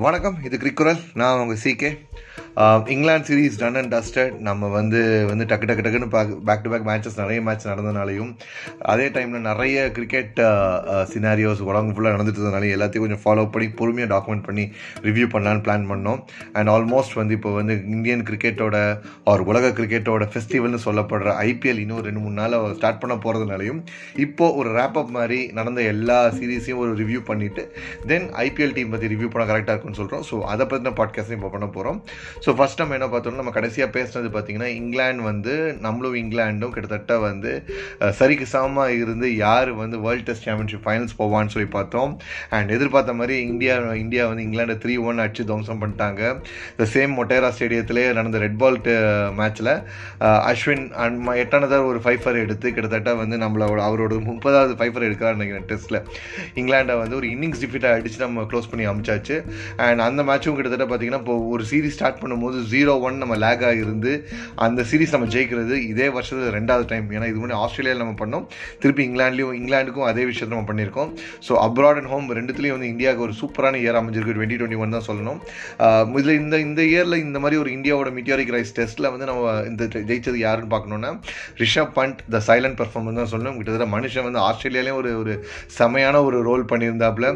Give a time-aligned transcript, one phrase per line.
[0.00, 0.98] வணக்கம் இது கிரிக்குரல்.
[1.14, 2.07] நான் உங்கள் CK
[2.92, 6.08] England series done and dusted நம்ம வந்து வந்து டக்கு டக்கு டக்குன்னு
[6.46, 8.30] பேக் டு பேக் மேட்சஸ் நிறைய மேட்ச் நடந்ததுனாலையும்
[8.92, 10.38] அதே டைமில் நிறைய கிரிக்கெட்
[11.12, 14.64] சினாரியோஸ் uh, uh, உலகம் ஃபுல்லாக நடந்துட்டு இருந்ததுனால எல்லாத்தையும் கொஞ்சம் ஃபாலோ பண்ணி பொறுமையாக டாக்குமெண்ட் பண்ணி
[15.02, 16.20] ரிவ்யூ பண்ணலான்னு பிளான் பண்ணோம்.
[16.52, 18.76] அண்ட் ஆல்மோஸ்ட் வந்து இப்போ வந்து இந்தியன் கிரிக்கெட்டோட
[19.32, 23.80] ஒரு உலக கிரிக்கெட்டோட ஃபெஸ்டிவல்னு சொல்லப்படுற ஐபிஎல் இன்னும் ரெண்டு மூணு நாள் ஸ்டார்ட் பண்ண போகிறதுனாலையும்
[24.26, 27.64] இப்போது ஒரு ரேப் அப் மாதிரி நடந்த எல்லா சீரீஸையும் ஒரு ரிவ்யூ பண்ணிவிட்டு
[28.06, 31.68] தென் ஐபிஎல் டீம் பற்றி ரிவ்யூ பண்ண கரெக்டாக இருக்கும்னு சொல்கிறோம் ஸோ அதை பற்றின பாட்காஸ்ட்டையும் இப்போ பண்ண
[31.70, 32.00] போகிறோம்
[32.42, 35.54] ஸோ ஸோ ஃபஸ்ட் நம்ம என்ன பார்த்தோம்னா நம்ம கடைசியாக பேசினது பார்த்தீங்கன்னா இங்கிலாந்து வந்து
[35.86, 37.50] நம்மளும் இங்கிலாண்டும் கிட்டத்தட்ட வந்து
[38.18, 42.12] சரிக்கு சமமாக இருந்து யார் வந்து வேர்ல்ட் டெஸ்ட் சாம்பியன்ஷிப் ஃபைனல்ஸ் போவான்னு சொல்லி பார்த்தோம்.
[42.58, 46.30] அண்ட் எதிர்பார்த்த மாதிரி இந்தியா இந்தியா வந்து இங்கிலாண்டை த்ரீ ஒன் அடிச்சு துவம்சம் பண்ணிட்டாங்க.
[46.78, 48.78] த சேம் மொட்டேரா ஸ்டேடியத்திலே நடந்த ரெட் பால்
[49.40, 49.72] மேட்ச்சில்
[50.52, 56.00] அஸ்வின் அண்ட் எட்டானதார் ஒரு ஃபைஃபர் எடுத்து கிட்டத்தட்ட வந்து நம்மளோட அவரோட முப்பதாவது ஃபைஃபர் எடுக்கிறார் நினைக்கிறேன் டெஸ்ட்டில்
[56.62, 59.38] இங்கிலாண்டை வந்து ஒரு இன்னிங்ஸ் டிஃபிட்டாக அடிச்சு நம்ம க்ளோஸ் பண்ணி அமிச்சாச்சு.
[59.88, 64.12] அண்ட் அந்த மேட்சும் கிட்டத்தட்ட பார்த்தீங்கன்னா இப்போ ஒரு சீரிஸ் ஸ்டார்ட் பண்ணும்போது ஜீரோ ஒன் நம்ம லேக் ஆகிருந்து
[64.64, 68.44] அந்த சீரிஸ் நம்ம ஜெயிக்கிறது இதே வருஷத்துல ரெண்டாவது டைம் ஏன்னா இது முன்னாடி ஆஸ்திரேலியாவில் நம்ம பண்ணோம்.
[68.82, 71.10] திருப்பி இங்கிலாண்ட்லேயும் இங்கிலாந்துக்கும் அதே விஷயத்தை நம்ம பண்ணியிருக்கோம்.
[71.46, 74.36] ஸோ அப்ராட் அண்ட் ஹோம் ரெண்டுத்துலேயும் வந்து இந்தியாவுக்கு ஒரு சூப்பரான இயர் அமைஞ்சிருக்கு.
[74.38, 75.40] டுவெண்ட்டி டுவெண்ட்டி ஒன் தான் சொல்லணும்.
[76.20, 80.38] இதில் இந்த இந்த இயரில் இந்த மாதிரி ஒரு இந்தியாவோட மீட்டியாரிக் ரைஸ் டெஸ்ட்டில் வந்து நம்ம இந்த ஜெயிச்சது
[80.46, 81.12] யாருன்னு பார்க்கணுன்னா
[81.62, 83.56] Rishabh Pant the silent performance தான் சொல்லணும்.
[83.58, 85.34] கிட்டத்தட்ட மனுஷன் வந்து ஆஸ்திரேலியாலேயும் ஒரு ஒரு
[85.78, 87.26] செமையான ஒரு ரோல் பண்ணியிருந்தாப்புல.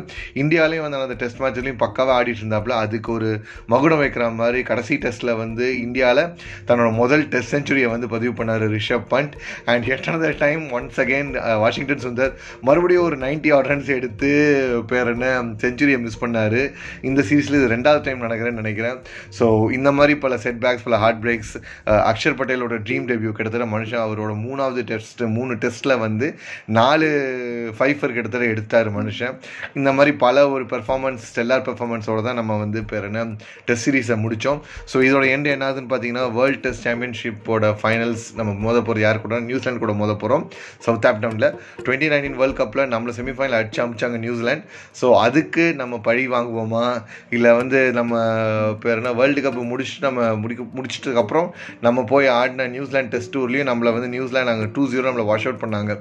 [0.42, 2.74] இந்தியாலேயும் வந்து அந்த டெஸ்ட் மேட்ச்லேயும் பக்காவாக ஆடிட்டு இருந்தாப்புல.
[2.84, 3.30] அதுக்கு ஒரு
[3.72, 6.22] மகுடம் வைக்கிற மாதிரி கடைசி டெஸ்ட்டில் வந்து இந்தியாவில்
[6.68, 9.34] தன்னோட முதல் டெஸ்ட் செஞ்சுரியை வந்து பதிவு பண்ணார் Rishabh Pant
[9.72, 11.30] and at another time once again
[11.62, 12.32] Washington Sundar
[12.68, 14.30] மறுபடியும் ஒரு நைன்டி ஆட் ரன்ஸ் எடுத்து
[14.90, 15.26] பேர் என்ன
[15.64, 16.60] செஞ்சுரியை மிஸ் பண்ணார்.
[17.08, 18.98] இந்த சீரீஸில் இது ரெண்டாவது டைம் நடக்கிறேன்னு நினைக்கிறேன்.
[19.38, 19.46] ஸோ
[19.78, 21.52] இந்த மாதிரி பல செட் பேக்ஸ் பல ஹார்ட் பிரேக்ஸ்
[22.10, 26.28] அக்ஷர் பட்டேலோட ட்ரீம் டெபியூ கிட்டத்தட்ட மனுஷன் அவரோட மூணாவது டெஸ்ட் மூணு டெஸ்ட்டில் வந்து
[26.78, 27.08] நாலு
[27.78, 29.34] ஃபைஃபர் கிட்டத்தட்ட எடுத்தார் மனுஷன்.
[29.80, 33.24] இந்த மாதிரி பல ஒரு பெர்ஃபார்மன்ஸ் ஸ்டெல்லார் பெர்ஃபார்மன்ஸோட தான் நம்ம வந்து பேர் என்ன
[33.68, 34.60] டெஸ்ட் சீரீஸை முடித்தோம்
[34.92, 39.82] ஸோ இதோட எண்டு என்னதுன்னு பார்த்தீங்கன்னா வேர்ல்ட் டெஸ்ட் சாம்பியன்ஷிப்போட ஃபைனல்ஸ் நம்ம மோத போகிறது யார் கூட நியூசிலாந்து
[39.84, 40.44] கூட மோத போகிறோம்
[40.86, 41.48] சவுத் ஆப்டனில்
[41.84, 44.64] டுவெண்ட்டி நைன்டீன் வேர்ல்ட் கப்பில் நம்மளை செமிஃபைனல் அடிச்சு அமிச்சாங்க நியூசிலாந்து
[45.00, 46.84] ஸோ அதுக்கு நம்ம பழி வாங்குவோமா?
[47.36, 48.12] இல்லை வந்து நம்ம
[48.82, 51.48] பேர் என்ன வேர்ல்டு கப் முடிச்சுட்டு நம்ம முடிக்க முடிச்சிட்டதுக்கப்புறம்
[51.86, 55.62] நம்ம போய் ஆடின நியூசிலாந்து டெஸ்ட் டூர்லேயும் நம்மளை வந்து நியூசிலாந்து அங்கே டூ ஜீரோ நம்மளை வாஷ் அவுட்
[55.64, 55.92] பண்ணாங்க.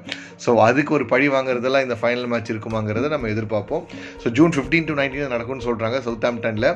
[0.44, 3.84] ஸோ அதுக்கு ஒரு பழி வாங்குறதெல்லாம் இந்த ஃபைனல் மேட்ச் இருக்குமாங்கிறத நம்ம எதிர்பார்ப்போம்.
[4.22, 6.68] So June fifteen to nineteen நடக்கும்னு சொல்கிறாங்க சவுத் ஆம்டனில்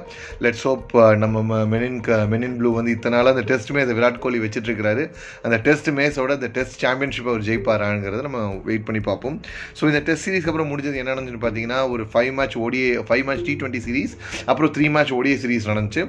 [0.46, 4.18] லெட்ஸ் ஹோப் நம்ம மெனி மெனின் க மெனின் ப்ளூ வந்து இத்தனை நாளாக அந்த டெஸ்ட் மேஸ் விராட்
[4.24, 5.04] கோலி வச்சிட்டு
[5.46, 9.36] அந்த டெஸ்ட் மேஸோட அந்த டெஸ்ட் சாம்பியன்ஷிப் அவர் ஜெயிப்பாராங்கிறத நம்ம வெயிட் பண்ணி பார்ப்போம்.
[9.78, 13.54] ஸோ இந்த டெஸ்ட் சீரிஸ்க்கு அப்புறம் முடிஞ்சது என்ன பார்த்தீங்கன்னா ஒரு five match OTA five match D
[13.60, 14.14] twenty series
[14.50, 16.02] அப்புறம் த்ரீ மேட்ச் ஓடிஏ சீரிஸ் நடந்துச்சு.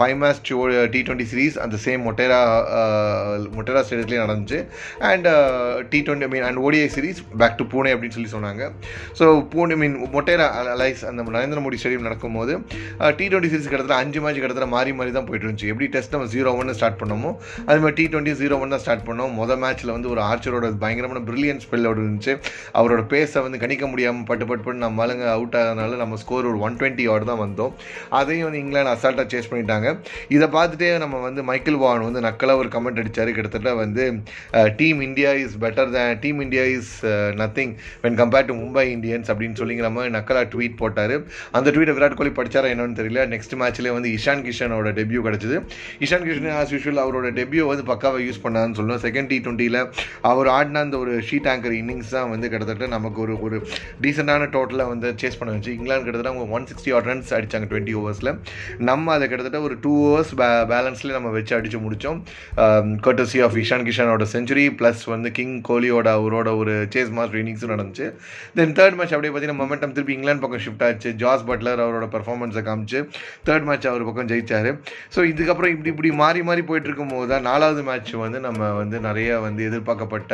[0.00, 0.52] Five match
[0.94, 2.40] D twenty series அந்த சேம் மொட்டேரா
[3.56, 4.60] மொட்டேரா ஸ்டேடியத்துலேயே நடந்துச்சு.
[5.12, 5.28] And
[5.92, 8.70] T twenty mean and ODI series back to Pune அப்படின்னு சொல்லி சொன்னாங்க.
[9.20, 9.24] ஸோ
[9.54, 12.52] பூனே மீன் மொட்டேரா அலைஸ் அந்த நரேந்திர மோடி ஸ்டேடியம் நடக்கும்போது
[13.18, 15.70] டி டுவெண்ட்டி சீரிஸ் கிட்டத்தட்ட அஞ்சு மேட்ச் கிட்டத்தட்ட மாறி மாறி தான் போயிட்டு இருந்துச்சு.
[15.72, 17.30] எப்படி டெஸ்ட் நம்ம ஜீரோ ஒன்று ஸ்டார்ட் பண்ணோமோ
[17.68, 19.32] அது மாதிரி டி டுவெண்ட்டி ஜீரோ ஒன் தான் ஸ்டார்ட் பண்ணோம்.
[19.40, 22.34] மொதல் மேட்ச்சில் வந்து ஒரு ஆர்ச்சரோட பயங்கரமான பிரில்லியன் ஸ்பெல்லோட இருந்துச்சு.
[22.80, 26.60] அவரோட பேஸை வந்து கணிக்க முடியாமல் பட்டு பட்டு பட்டு நம்ம ஆளுங்க அவுட் ஆகிறதுனால நம்ம ஸ்கோர் ஒரு
[26.66, 27.72] ஒன் டுவெண்ட்டி ஆட் தான் வந்தோம்.
[28.20, 29.88] அதையும் வந்து இங்கிலாந்து அசால்ட்டாக சேஸ் பண்ணிட்டாங்க.
[30.36, 34.04] இதை பார்த்துட்டே நம்ம வந்து மைக்கேல் வான் வந்து நக்கலாக ஒரு கமெண்ட் அடித்தார் கிட்டத்தட்ட வந்து
[34.80, 36.92] team India is better than team India is
[37.42, 37.72] nothing
[38.04, 41.16] when compared to Mumbai Indians அப்படின்னு சொல்லிங்கிற மாதிரி நக்கலாக ட்வீட் போட்டார்.
[41.56, 43.22] அந்த ட்வீட்டை விராட் கோலி படித்தாரா என்னன்னு தெரியல.
[43.34, 45.58] நெக்ஸ்ட் மேட்ச்லேயே வந்து இஷான் கிஷனோட டெபியூ கிடச்சிது.
[46.06, 49.02] இஷான் கிஷன் ஆஸ் யூஷுவல் அவரோட டெபியூ வந்து பக்காவாக யூஸ் பண்ணான்னு சொல்லணும்.
[49.06, 49.80] செகண்ட் டி டுவெண்ட்டியில்
[50.32, 53.56] அவர் ஆடின அந்த ஒரு ஷீட் ஆங்கர் இன்னிங்ஸ் தான் வந்து கிட்டத்தட்ட நமக்கு ஒரு ஒரு
[54.04, 55.70] டீசெண்டான டோட்டலாக வந்து சேஸ் பண்ண வச்சு.
[55.76, 58.32] இங்கிலாந்து கிட்டத்தட்ட அவங்க ஒன் சிக்ஸ்டி ஆட் ரன்ஸ் அடித்தாங்க டுவெண்ட்டி ஓவர்ஸில்
[58.90, 62.20] நம்ம அதை கிட்டத்தட்ட ஒரு டூ ஓவர்ஸ் பே பேலன்ஸ்லேயே நம்ம வச்சு அடித்து முடித்தோம்
[63.06, 68.06] கர்டசி ஆஃப் இஷான் கிஷனோட செஞ்சுரி ப்ளஸ் வந்து கிங் கோலியோட அவரோட ஒரு சேஸ் மாஸ்டர் இன்னிங்ஸும் நடந்துச்சு.
[68.58, 71.12] தென் தேர்ட் மேட்ச் அப்படியே பார்த்தீங்கன்னா மொமெண்டம் திருப்பி இங்கிலாந்து பக்கம் ஷிஃப்ட் ஆச்சு.
[71.22, 73.00] ஜாஸ் பட்லர் அவரோட பர்ஃபார்மன்ஸை காமிச்சு
[73.48, 74.70] தேர்ட் மேட்ச் அவர் பக்கம் ஜெயிச்சார்.
[75.14, 79.38] ஸோ இதுக்கப்புறம் இப்படி இப்படி மாறி மாறி போயிட்டு இருக்கும்போது தான் நாலாவது மேட்ச் வந்து நம்ம வந்து நிறைய
[79.46, 80.32] வந்து எதிர்பார்க்கப்பட்ட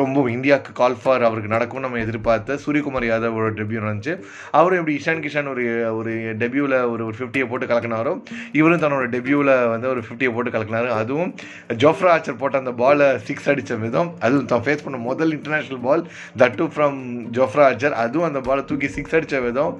[0.00, 4.14] ரொம்ப இந்தியாவுக்கு கால் ஃபார் அவருக்கு நடக்கும் நம்ம எதிர்பார்த்த சூரியகுமார் யாதவோட டெபியூ நடந்துச்சு.
[4.58, 5.64] அவரும் இப்படி இஷான் கிஷான் ஒரு
[5.98, 6.12] ஒரு
[6.42, 8.12] டெபியூவில் ஒரு ஒரு ஃபிஃப்டியை போட்டு கலக்கினாரோ
[8.58, 10.88] இவரும் தன்னோட டெபியூவில் வந்து ஒரு ஃபிஃப்டியை போட்டு கலக்கினாரு.
[11.00, 11.30] அதுவும்
[11.82, 16.04] ஜோஃப்ரா ஆச்சர் போட்ட அந்த பாலை சிக்ஸ் அடித்த விதம் அதுவும் தான் ஃபேஸ் பண்ண முதல் இன்டர்நேஷ்னல் பால்
[16.42, 16.98] தட்டு ஃப்ரம்
[17.38, 17.96] ஜோஃப்ரா ஆச்சர்.
[18.04, 19.72] அதுவும் அந்த பாலை தூக்கி சிக்ஸ் அடித்த விதம்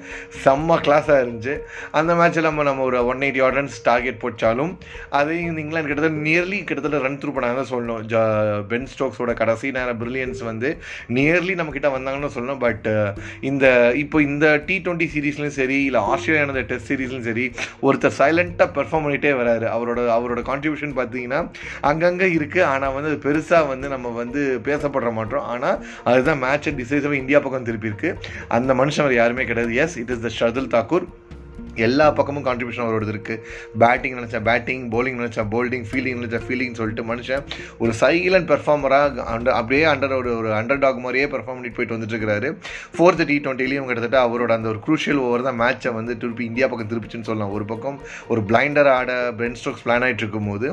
[0.45, 1.57] செம்ம கிளாஸாக இருந்துச்சு.
[2.01, 4.73] அந்த மேட்ச்சில் நம்ம நம்ம ஒரு one eighty odd runs target போச்சாலும்
[5.21, 8.03] அதையும் இங்கிலாந்து கிட்டத்தட்ட நியர்லி கிட்டத்தட்ட ரன் த்ரூ பண்ணாங்க தான் சொல்லணும்.
[8.13, 8.23] ஜா
[8.73, 10.71] பென் ஸ்டோக்ஸோட கடைசி நேர பிரில்லியன்ஸ் வந்து
[11.19, 12.61] நியர்லி நம்ம கிட்ட வந்தாங்கன்னு சொல்லணும்.
[12.67, 12.89] பட்
[13.51, 13.67] இந்த
[14.03, 17.47] இப்போ இந்த டி ட்வெண்ட்டி சீரீஸ்லையும் சரி இல்லை ஆஸ்திரேலியா டெஸ்ட் சீரீஸ்லையும் சரி
[17.89, 19.69] ஒருத்தர் சைலண்ட்டாக பெர்ஃபார்ம் பண்ணிகிட்டே வராரு.
[19.77, 21.41] அவரோட அவரோட கான்ட்ரிபியூஷன் பார்த்தீங்கன்னா
[21.91, 25.47] அங்கங்கே இருக்குது ஆனால் வந்து அது பெருசாக வந்து நம்ம வந்து பேசப்படுற மாட்டோம்.
[25.55, 25.79] ஆனால்
[26.11, 28.11] அதுதான் மேட்சை டிசைசிவாக இந்தியா பக்கம் திருப்பி இருக்கு.
[28.59, 29.73] அந்த மனுஷன் அவர் யாருமே கிடையாது.
[29.85, 31.07] Yes it is the Shardul Thakur
[31.87, 33.41] எல்லா பக்கமும் கான்ட்ரிபியூஷன் அவரோடது இருக்குது
[33.83, 37.45] பேட்டிங் நினச்சா பேட்டிங் போலிங் நினச்சா போல்டிங் ஃபீல்டிங் நினச்சா ஃபீல்டிங் சொல்லிட்டு மனுஷன்
[37.83, 42.17] ஒரு சைலண்ட் பெர்ஃபார்மராக அண்டர் அப்படியே அண்டர் ஒரு ஒரு அண்டர் டாக் மாதிரியே பெர்ஃபார்ம் பண்ணிட்டு போயிட்டு வந்துட்டு
[42.17, 42.51] இருக்காரு
[42.97, 46.91] ஃபோர்த் டி டுவெண்ட்டிலையும் கிட்டத்தட்ட அவரோட அந்த ஒரு குரூஷியல் ஓவர் தான் மேட்சை வந்து திருப்பி இந்தியா பக்கம்
[46.93, 47.53] திருப்பிச்சுன்னு சொல்லலாம்.
[47.57, 47.99] ஒரு பக்கம்
[48.33, 50.67] ஒரு பிளைண்டர் ஆட பிரென் ஸ்ட்ரோக்ஸ் பிளான் ஆகிட்டு இருக்கும்போது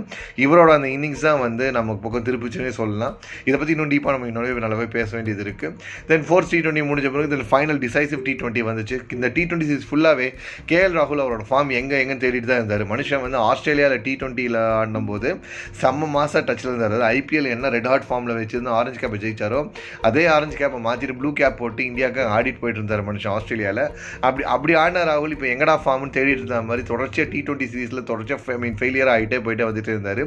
[0.46, 3.16] இவரோட அந்த இன்னிங்ஸ் தான் வந்து நம்ம பக்கம் திருப்பிச்சுன்னே சொல்லலாம்.
[3.48, 5.76] இதை பற்றி இன்னும் டீப்பாக நம்ம இன்னொரு நல்லாவே பேச வேண்டியது இருக்குது
[6.12, 8.98] தென் ஃபோர்த் டி டுவெண்ட்டி முடிஞ்ச பிறகு இதில் ஃபைனல் டிசைசிவ் டி டுவெண்ட்டி வந்துச்சு.
[9.18, 10.28] இந்த டி டுவெண்ட்டி சீரிஸ் ஃபுல்லாகவே
[10.72, 12.84] கேஎல் ராகுல் அவரோட ஃபார்ம் எங்கே எங்கன்னு தேடிட்டு தான் இருந்தார்.
[12.94, 15.30] மனுஷன் வந்து ஆஸ்திரேலியாவில் டி டுவெண்ட்டியில் ஆடும்போது
[15.82, 16.98] செம்ம மாதம் டச்சில் இருந்தார்.
[17.18, 19.62] ஐபிஎல் என்ன ரெட் ஹாட் ஃபார்மில் வச்சிருந்து ஆரஞ்சு கேப்பை ஜெயிச்சாரோ
[20.10, 23.84] அதே ஆரஞ்சு கேப்பை மாற்றிட்டு ப்ளூ கேப் போட்டு இந்தியாவுக்கு ஆடிட்டு போயிட்டு இருந்தார் மனுஷன் ஆஸ்திரேலியாவில்
[24.28, 28.56] அப்படி அப்படி ஆடின ராகுல் இப்போ எங்கடா ஃபார்ம்னு தேடிட்டு இருந்த மாதிரி தொடர்ச்சியாக டி டுவெண்ட்டி சீரீஸில் தொடர்ச்சியாக
[28.56, 30.22] ஐ மீன் ஃபெயிலியர் ஆகிட்டே போயிட்டே வந்துட்டு இருந்தார்.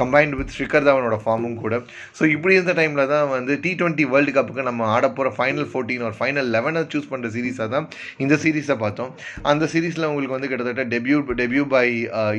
[0.00, 1.74] கம்பைன்ட் வித் ஸ்ரீகர் தவனோட ஃபார்மும் கூட.
[2.18, 6.04] ஸோ இப்படி இருந்த டைமில் தான் வந்து டி டுவெண்ட்டி வேர்ல்டு கப்புக்கு நம்ம ஆட போகிற ஃபைனல் ஃபோர்டீன்
[6.08, 7.86] ஒரு ஃபைனல் லெவனை சூஸ் பண்ணுற சீரீஸாக தான்
[8.24, 9.10] இந்த சீரீஸை பார்த்தோம்.
[9.50, 11.86] அந்த சீரீஸில் உங்களுக்கு வந்து கிட்டத்தட்ட டெபியூ டெபியூ பை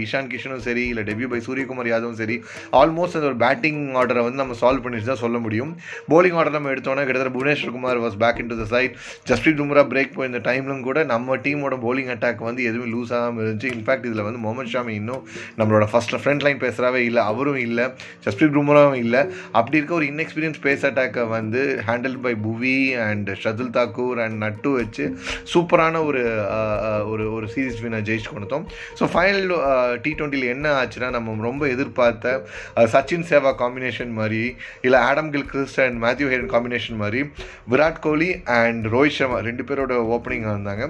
[0.03, 2.35] இஷான் கிஷனும் சரி இல்லை டெபியூ பை சூரியகுமார் யாதவும் சரி
[2.81, 5.71] ஆல்மோஸ்ட் அந்த ஒரு பேட்டிங் ஆர்டரை வந்து நம்ம சால்வ் பண்ணிட்டு தான் சொல்ல முடியும்.
[6.11, 8.95] போலிங் ஆர்டர் நம்ம எடுத்தோன்னா கிட்டத்தட்ட Bhuvneshwar Kumar was back in to the side
[9.29, 13.69] Jasprit Bumrah break போயிருந்த டைம்லும் கூட நம்ம டீமோட போலிங் அட்டாக் வந்து எதுவுமே லூஸ் ஆகாமல் இருந்துச்சு.
[13.75, 15.23] இன்ஃபேக்ட் இதில் வந்து முகமது ஷாமி இன்னும்
[15.57, 17.87] நம்மளோட ஃபஸ்ட் ஃப்ரண்ட் லைன் பேசுகிறாவே இல்லை அவரும் இல்லை
[18.25, 19.23] ஜஸ்பிரீத் பும்ராவும் இல்லை.
[19.59, 22.77] அப்படி இருக்க ஒரு இன்எக்ஸ்பீரியன்ஸ் பேஸ் அட்டாக்கை வந்து handle by Bhuvi
[23.07, 25.05] and Shardul Thakur and Nattu வச்சு
[25.53, 26.21] சூப்பரான uh, uh, ஒரு
[27.11, 28.65] ஒரு ஒரு சீரீஸ் வினர் ஜெயிச்சு கொடுத்தோம்.
[28.99, 29.47] ஸோ ஃபைனல்
[30.03, 32.27] டி ட்வெண்ட்டியில் என்ன ஆச்சுன்னா நம்ம ரொம்ப எதிர்பார்த்த
[32.79, 34.43] uh, சச்சின் சேவா காம்பினேஷன் மாதிரி
[34.85, 37.19] இல்லை Adam Gilchrist and Matthew Hayden combination மாதிரி
[37.71, 38.29] விராட் கோலி
[38.59, 40.83] அண்ட் ரோஹித் சர்மா ரெண்டு பேரோட ஓப்பனிங் வந்தாங்க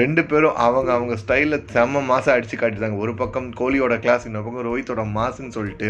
[0.00, 2.98] ரெண்டு பேரும் அவங்க அவங்க ஸ்டைலில் செம்ம மாதம் அடித்து காட்டிட்டாங்க.
[3.04, 5.88] ஒரு பக்கம் கோலியோட கிளாஸ் இன்னொரு பக்கம் ரோஹித்தோட மாசுன்னு சொல்லிட்டு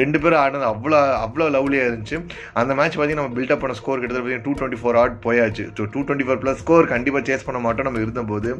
[0.00, 2.18] ரெண்டு பேரும் ஆடினது அவ்வளோ அவ்வளோ லவ்லியாக இருந்துச்சு.
[2.62, 5.66] அந்த மேட்ச் பார்த்தீங்கன்னா நம்ம பில்டப் பண்ண ஸ்கோர் கிட்டத்தட்ட டூ டுவெண்ட்டி ஃபோர் ஆட் போயாச்சு.
[5.78, 7.88] So two twenty four plus score கண்டிப்பாக சேஸ் பண்ண மாட்டோம்.
[7.90, 8.50] நம்ம இருந்தபோது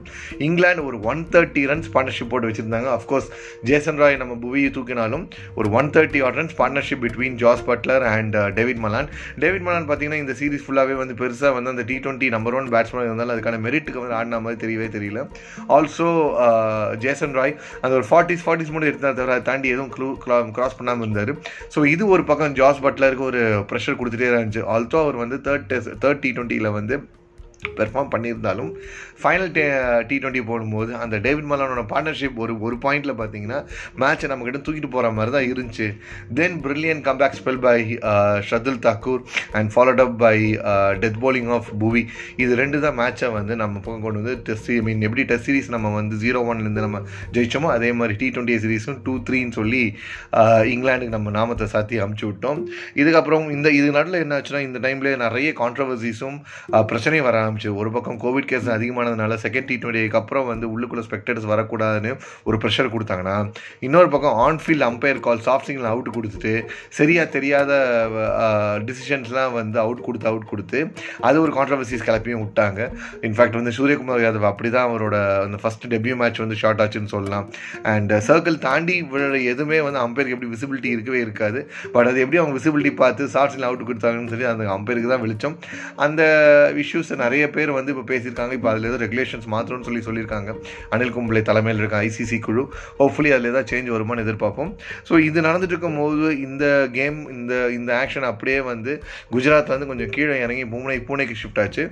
[0.48, 2.88] இங்கிலாந்து ஒரு ஒன் தேர்ட்டி ரன்ஸ் பார்ட்னர்ஷிப் போட்டு வச்சுருந்தாங்க.
[2.98, 3.28] அஃப்கோர்ஸ்
[3.70, 5.24] ஜேசன் ராய் நம்ம புவியை தூக்கினாலும்
[5.60, 9.10] ஒரு one thirty odd runs partnership between Jos Buttler and David Malan
[9.44, 13.08] David Malan பார்த்தீங்கன்னா இந்த சீரிஸ் ஃபுல்லாகவே வந்து பெருசாக வந்து அந்த T twenty number one batsman
[13.08, 15.22] இருந்தாலும் அதுக்கான மெரிட்டுக்கு வந்து ஆடின மாதிரி தெரியவே தெரியல.
[15.76, 16.08] ஆல்சோ
[17.04, 20.08] ஜேசன் ராய் அந்த ஒரு ஃபார்ட்டிஸ் ஃபார்ட்டிஸ் மட்டும் இருந்தால் தவிர அதை தாண்டி எதுவும் க்ளூ
[20.58, 21.32] கிராஸ் பண்ணாமல் இருந்தார்.
[21.74, 24.64] ஸோ இது ஒரு பக்கம் ஜாஸ் பட்லருக்கு ஒரு ப்ரெஷர் கொடுத்துட்டே இருந்துச்சு.
[24.74, 26.96] ஆல்சோ அவர் வந்து தேர்ட் டெஸ்ட் தேர்ட் டி டுவெண்ட்டியில் வந்து
[27.78, 28.70] பெர்ஃபார்ம் பண்ணியிருந்தாலும்
[29.22, 29.64] ஃபைனல் டே
[30.08, 33.58] டி டுவெண்ட்டி போடும்போது அந்த டேவிட் மலானோட பார்ட்னர்ஷிப் ஒரு ஒரு பாயிண்டில் பார்த்தீங்கன்னா
[34.02, 35.88] மேட்சை நம்மக்கிட்ட தூக்கிட்டு போகிற மாதிரி தான் இருந்துச்சு.
[36.38, 37.76] Then brilliant comeback spell by
[38.48, 39.22] Shardul Thakur
[39.58, 40.36] and followed up by
[41.04, 42.04] death bowling of Bhuvi
[42.44, 45.72] இது ரெண்டு தான் மேட்சை வந்து நம்ம பக்கம் கொண்டு வந்து டெஸ்ட் ஐ மீன் எப்படி டெஸ்ட் சீரிஸ்
[45.76, 47.00] நம்ம வந்து ஜீரோ ஒன்லேருந்து நம்ம
[47.36, 49.82] ஜெயிச்சோமோ அதே மாதிரி டி ட்வெண்ட்டி சீரிஸும் டூ த்ரீன்னு சொல்லி
[50.40, 52.60] uh, இங்கிலாந்துக்கு நம்ம நாமத்தை சாத்தி அமுச்சு விட்டோம்.
[53.00, 56.38] இதுக்கப்புறம் இந்த இது நடுவில் என்ன ஆச்சுன்னா இந்த டைம்லேயே நிறைய கான்ட்ரவர்சிஸும்
[56.74, 61.06] uh, பிரச்சனையும் வர ஆரம்பிச்சு ஒரு பக்கம் கோவிட் கேஸ் அதிகமானதுனால செகண்ட் டி டுவெண்ட்டிக்கு அப்புறம் வந்து உள்ளுக்குள்ளே
[61.08, 62.12] ஸ்பெக்டர்ஸ் வரக்கூடாதுன்னு
[62.48, 63.36] ஒரு ப்ரெஷர் கொடுத்தாங்கன்னா
[63.88, 66.54] இன்னொரு பக்கம் on field umpire call soft single out கொடுத்துட்டு
[66.98, 67.72] சரியா தெரியாத
[68.88, 70.80] டிசிஷன்ஸ்லாம் வந்து அவுட் கொடுத்து அவுட் கொடுத்து
[71.28, 72.80] அது ஒரு கான்ட்ரவர்சிஸ் கிளப்பியும் விட்டாங்க.
[73.26, 75.16] இன்ஃபேக்ட் வந்து சூரியகுமார் யாதவ் அப்படி தான் அவரோட
[75.46, 77.46] அந்த ஃபஸ்ட் டெபியூ மேட்ச் வந்து ஷார்ட் ஆச்சுன்னு சொல்லலாம்.
[77.92, 81.60] அண்ட் சர்க்கிள் தாண்டி விழுற எதுவுமே வந்து அம்பையருக்கு எப்படி விசிபிலிட்டி இருக்கவே இருக்காது.
[81.94, 85.56] பட் அது எப்படி அவங்க விசிபிலிட்டி பார்த்து சாஃப்ட் சிங்கிள் அவுட் கொடுத்தாங்கன்னு சொல்லி அந்த அம்பையருக்கு தான் வெளிச்சம்.
[86.06, 86.22] அந்த
[86.84, 88.52] இஷ்யூஸை நிறைய நிறைய பேர் வந்து இப்போ பேசியிருக்காங்க.
[88.58, 90.50] இப்போ அதில் ஏதோ ரெகுலேஷன்ஸ் மாற்றணும்னு சொல்லி சொல்லியிருக்காங்க.
[90.94, 92.62] அனில் கும்பளை தலைமையில் இருக்க ஐசிசி குழு.
[93.00, 94.70] ஹோப்ஃபுல்லி அதில் ஏதாவது சேஞ்ச் வருமான்னு எதிர்பார்ப்போம்.
[95.08, 96.64] ஸோ இது நடந்துட்டு இருக்கும்போது இந்த
[96.96, 98.94] கேம் இந்த இந்த ஆக்ஷன் அப்படியே வந்து
[99.34, 101.84] குஜராத் வந்து கொஞ்சம் கீழே இறங்கி பூனை பூனேக்கு ஷிஃப்ட் ஆச்சு.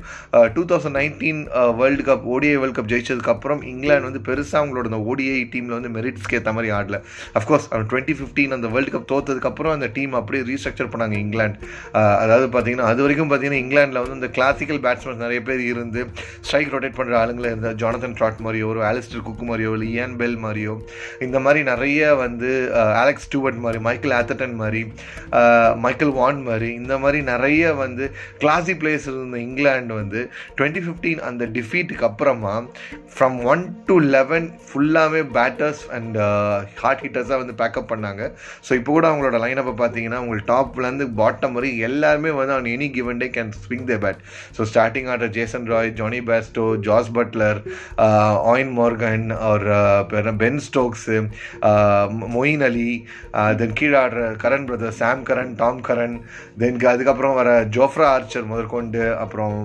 [0.57, 1.43] Two thousand nineteen
[1.83, 6.39] world cup ODI world cup ஜெயிச்சதுக்கப்புறம் England வந்து பெருசாக அவங்களோட அந்த ஓடிஐ டீமில் வந்து மெரிட்ஸ்க்கு
[6.41, 7.01] ஏற்ற மாதிரி ஆடல.
[7.41, 11.59] அஃப்கோர்ஸ் டுவெண்ட்டி ஃபிஃப்டீன் அந்த வேர்ல்டு கப் தோத்ததுக்கப்புறம் அந்த டீம் அப்படியே ரீஸ்ட்ரக்சர் பண்ணாங்க இங்கிலாந்து.
[12.25, 16.01] அதாவது பார்த்தீங்கன்னா அது வரைக்கும் பார்த்தீங்கன்னா இங்கிலாந்தில் வந்து இந்த கிளாசிக்கல் பேட்ஸ்மேன் நிறைய பேர் இருந்து
[16.41, 20.39] ஸ்ட்ரைக் ரொட்டேட் பண்ணுற ஆளுங்களை இருந்தால் ஜானதன் ட்ராட் மாதிரியோ ஒரு ஆலிஸ்டர் குக் மாதிரியோ இல்லை இயான் பெல்
[20.45, 20.75] மாதிரியோ
[21.27, 22.51] இந்த மாதிரி நிறைய வந்து
[23.03, 24.83] அலெக்ஸ் ஸ்டூவர்ட் மாதிரி மைக்கேல் ஆத்தட்டன் மாதிரி
[25.87, 28.05] மைக்கேல் வான் மாதிரி இந்த மாதிரி நிறைய வந்து
[28.39, 30.21] கிளாசி பிளேயர்ஸ் இருந்த இங்கிலாந்து வந்து
[30.59, 32.55] டுவெண்ட்டி ஃபிஃப்டீன் அந்த டிஃபீட்டுக்கு அப்புறமா
[33.15, 36.17] ஃப்ரம் ஒன் டு லெவன் ஃபுல்லாகவே பேட்டர்ஸ் அண்ட்
[36.83, 38.23] ஹார்ட் ஹிட்டர்ஸாக வந்து பேக்கப் பண்ணாங்க.
[38.67, 43.21] ஸோ இப்போ கூட அவங்களோட லைனப்பை பார்த்தீங்கன்னா உங்களுக்கு டாப்லேருந்து பாட்டம் வரை எல்லாருமே வந்து அவன் any given
[43.23, 44.21] day can swing the bat
[44.57, 47.59] so starting ஆடுற Jason Roy Jonny Bairstow Jos Buttler
[48.53, 49.67] Eoin Morgan அவர்
[50.43, 51.17] Ben Stokes
[52.35, 52.91] Moeen Ali
[53.61, 56.17] then கீழே ஆடுற Curran brother Sam Curran Tom Curran
[56.63, 59.57] then அதுக்கப்புறம் வர ஜோஃப்ரா ஆர்ச்சர் முதற்கொண்டு அப்புறம்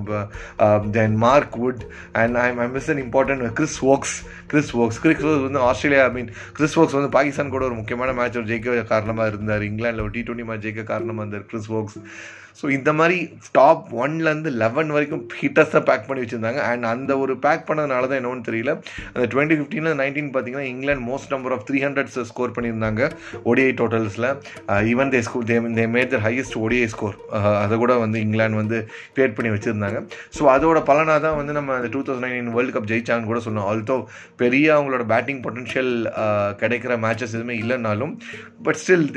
[0.97, 1.85] then Mark Wood
[2.23, 4.17] and I I miss an important Chris Woakes
[4.53, 8.11] Chris Woakes Chris Woakes வந்து Australia I mean Chris Woakes வந்து பாகிஸ்தான் கூட ஒரு முக்கியமான
[8.19, 9.65] மேட்ச் ஜெயிக்க காரணமாக இருந்தார்.
[9.69, 11.97] இங்கிலாந்தில் ஒரு டி டுவெண்ட்டி மேட்ச் ஜெயிக்க காரணமாக இருந்தார் கிறிஸ் ஓக்ஸ்
[12.59, 13.17] ஸோ இந்த மாதிரி
[13.57, 16.61] டாப் ஒன்லேருந்து லெவன் வரைக்கும் ஹிட்டர்ஸாக பேக் பண்ணி வச்சுருந்தாங்க.
[16.71, 18.73] அண்ட் அந்த ஒரு பேக் பண்ணதுனால தான் என்னன்னு தெரியல.
[19.13, 23.01] அந்த டுவெண்ட்டி ஃபிஃப்டீனில் நைன்டீன் பார்த்தீங்கன்னா England most number of three hundreds score பண்ணியிருந்தாங்க.
[23.49, 24.29] ODI டோட்டல்ஸில்
[24.91, 28.59] even they score they they made the highest ODI score uh, அதை கூட வந்து இங்கிலாந்து
[28.61, 28.77] வந்து
[29.15, 29.99] கிரியேட் பண்ணி வச்சுருந்தாங்க.
[30.37, 33.67] ஸோ அதோட பலனாக தான் வந்து நம்ம அந்த two thousand nineteen world cup ஜெயிச்சாங்கன்னு கூட சொல்லணும்.
[33.71, 33.97] ஆல்தோ
[34.41, 35.93] பெரிய அவங்களோட பேட்டிங் பொட்டன்ஷியல்
[36.23, 38.13] uh, கிடைக்கிற மேட்சஸ் எதுவுமே இல்லைனாலும்
[38.67, 39.07] but still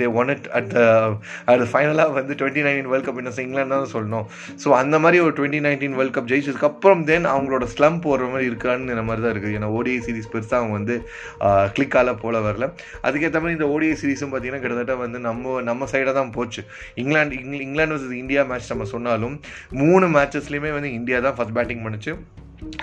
[0.00, 0.74] they won it at
[1.52, 4.26] அது ஃபைனலாக வந்து டுவெண்ட்டி நைன்டீன் வேர்ல்ட் கப் இன்னும் இங்கிலாந்து தான் சொல்லணும்.
[4.62, 8.94] ஸோ அந்த மாதிரி ஒரு டுவெண்ட்டி நைன்டீன் வேர்ல்ட் கப் ஜெயிச்சதுக்கப்புறம் தென் அவங்களோட ஸ்லம் போடுற மாதிரி இருக்கான்னு
[8.96, 9.56] இந்த மாதிரி தான் இருக்குது.
[9.58, 10.96] ஏன்னா ஓடிஐ சீரிஸ் பெருசாக அவங்க வந்து
[11.76, 12.68] கிளிக்கால போல வரல.
[13.08, 16.62] அதுக்கேற்ற மாதிரி இந்த ஓடிஐ சீரிஸும் பார்த்தீங்கன்னா கிட்டத்தட்ட வந்து நம்ம நம்ம சைடாக தான் போச்சு.
[17.02, 19.36] England England versus India match நம்ம சொன்னாலும்
[19.82, 22.14] மூணு மேட்சஸ்லையுமே வந்து இந்தியா தான் ஃபஸ்ட் பேட்டிங் பண்ணிச்சு.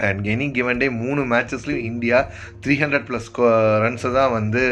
[0.07, 2.19] அண்ட் எனி கிவன் டே மூணு மேட்சஸ்லையும் இந்தியா
[2.65, 3.29] த்ரீ ஹண்ட்ரட் ப்ளஸ்
[3.85, 4.63] ரன்ஸை தான் வந்து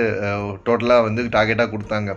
[0.68, 2.10] டோட்டலாக வந்து டார்கெட்டாக கொடுத்தாங்க.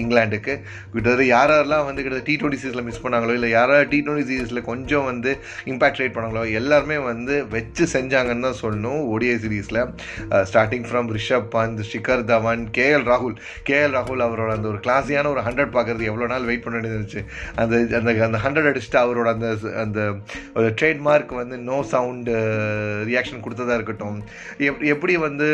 [0.00, 0.54] இங்கிலாண்டுக்கு
[0.92, 4.66] கிட்டத்தட்ட யார் யாரெல்லாம் வந்து கிட்ட டி டுவெண்ட்டி சீரீஸில் மிஸ் பண்ணாங்களோ இல்லை யாராவது டி டுவெண்ட்டி சீரீஸில்
[4.68, 5.30] கொஞ்சம் வந்து
[5.72, 9.80] இம்பாக்ட் ரேட் பண்ணாங்களோ எல்லாருமே வந்து வச்சு செஞ்சாங்கன்னு தான் சொல்லணும் ஓடிஐ சீரீஸில்
[10.50, 13.36] starting from Rishabh Pant Shikhar Dhawan K L ராகுல்.
[13.70, 17.22] கேஎல் ராகுல் அவரோட அந்த ஒரு கிளாஸியான ஒரு ஹண்ட்ரட் பார்க்குறது எவ்வளோ நாள் வெயிட் பண்ண வேண்டியது இருந்துச்சு.
[17.62, 19.48] அந்த அந்த அந்த ஹண்ட்ரட் அடிச்சுட்டு அவரோட அந்த
[19.84, 20.00] அந்த
[20.58, 22.19] ஒரு ட்ரேட்மார்க் வந்து நோ சவுண்ட்
[23.10, 24.18] ரியாக்ஷன் கொடுத்ததா இருக்கட்டும்.
[24.68, 25.48] எப் எப்படி வந்து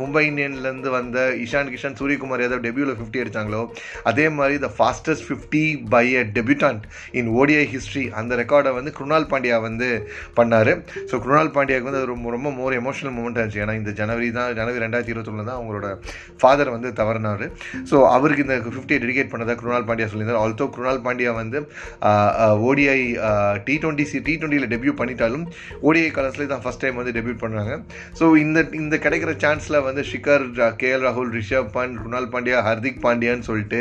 [0.00, 3.62] மும்பை இந்தியன்லேருந்து வந்த இஷான் கிஷான் சூரியகுமார் யாதவ் டெபியூவில் ஃபிஃப்டி அடித்தாங்களோ
[4.10, 5.64] அதே மாதிரி the fastest fifty
[5.94, 6.84] by a debutant
[7.20, 9.88] in ODI history அந்த ரெக்கார்டை வந்து குருணால் பாண்டியா வந்து
[10.38, 10.72] பண்ணார்.
[11.10, 13.60] ஸோ குருணால் பாண்டியாவுக்கு வந்து அது ரொம்ப ரொம்ப மோர் எமோஷனல் மூமெண்ட் ஆச்சு.
[13.64, 15.86] ஏன்னா இந்த ஜனவரி தான் ஜனவரி ரெண்டாயிரத்தி இருபத்தொன்னு தான் அவங்களோட
[16.42, 17.46] ஃபாதர் வந்து தவறினார்.
[17.90, 20.42] ஸோ அவருக்கு இந்த ஃபிஃப்டி டெடிகேட் பண்ணதாக குருணால் பாண்டியா சொல்லியிருந்தார்.
[20.44, 21.58] ஆல்சோ குருணால் பாண்டியா வந்து
[22.68, 22.98] ஓடிஐ
[23.66, 25.44] டி டுவெண்ட்டி சி டி டுவெண்ட்டியில் டெபியூ பண்ணிட்டாலும்
[25.88, 27.72] ஓடிஐ கலர்ஸ்லேயே தான் ஃபஸ்ட் டைம் வந்து டெபியூட் பண்ணுறாங்க
[28.20, 30.44] ஸோ இந்த இந்த கிடைக்கிற சான்ஸில் வந்து ஷிகர்
[30.82, 33.80] கே எல் ராகுல் ரிஷப் பண்ட் குணால் பாண்டியா ஹர்திக் பாண்டியான்னு சொல்லிட்டு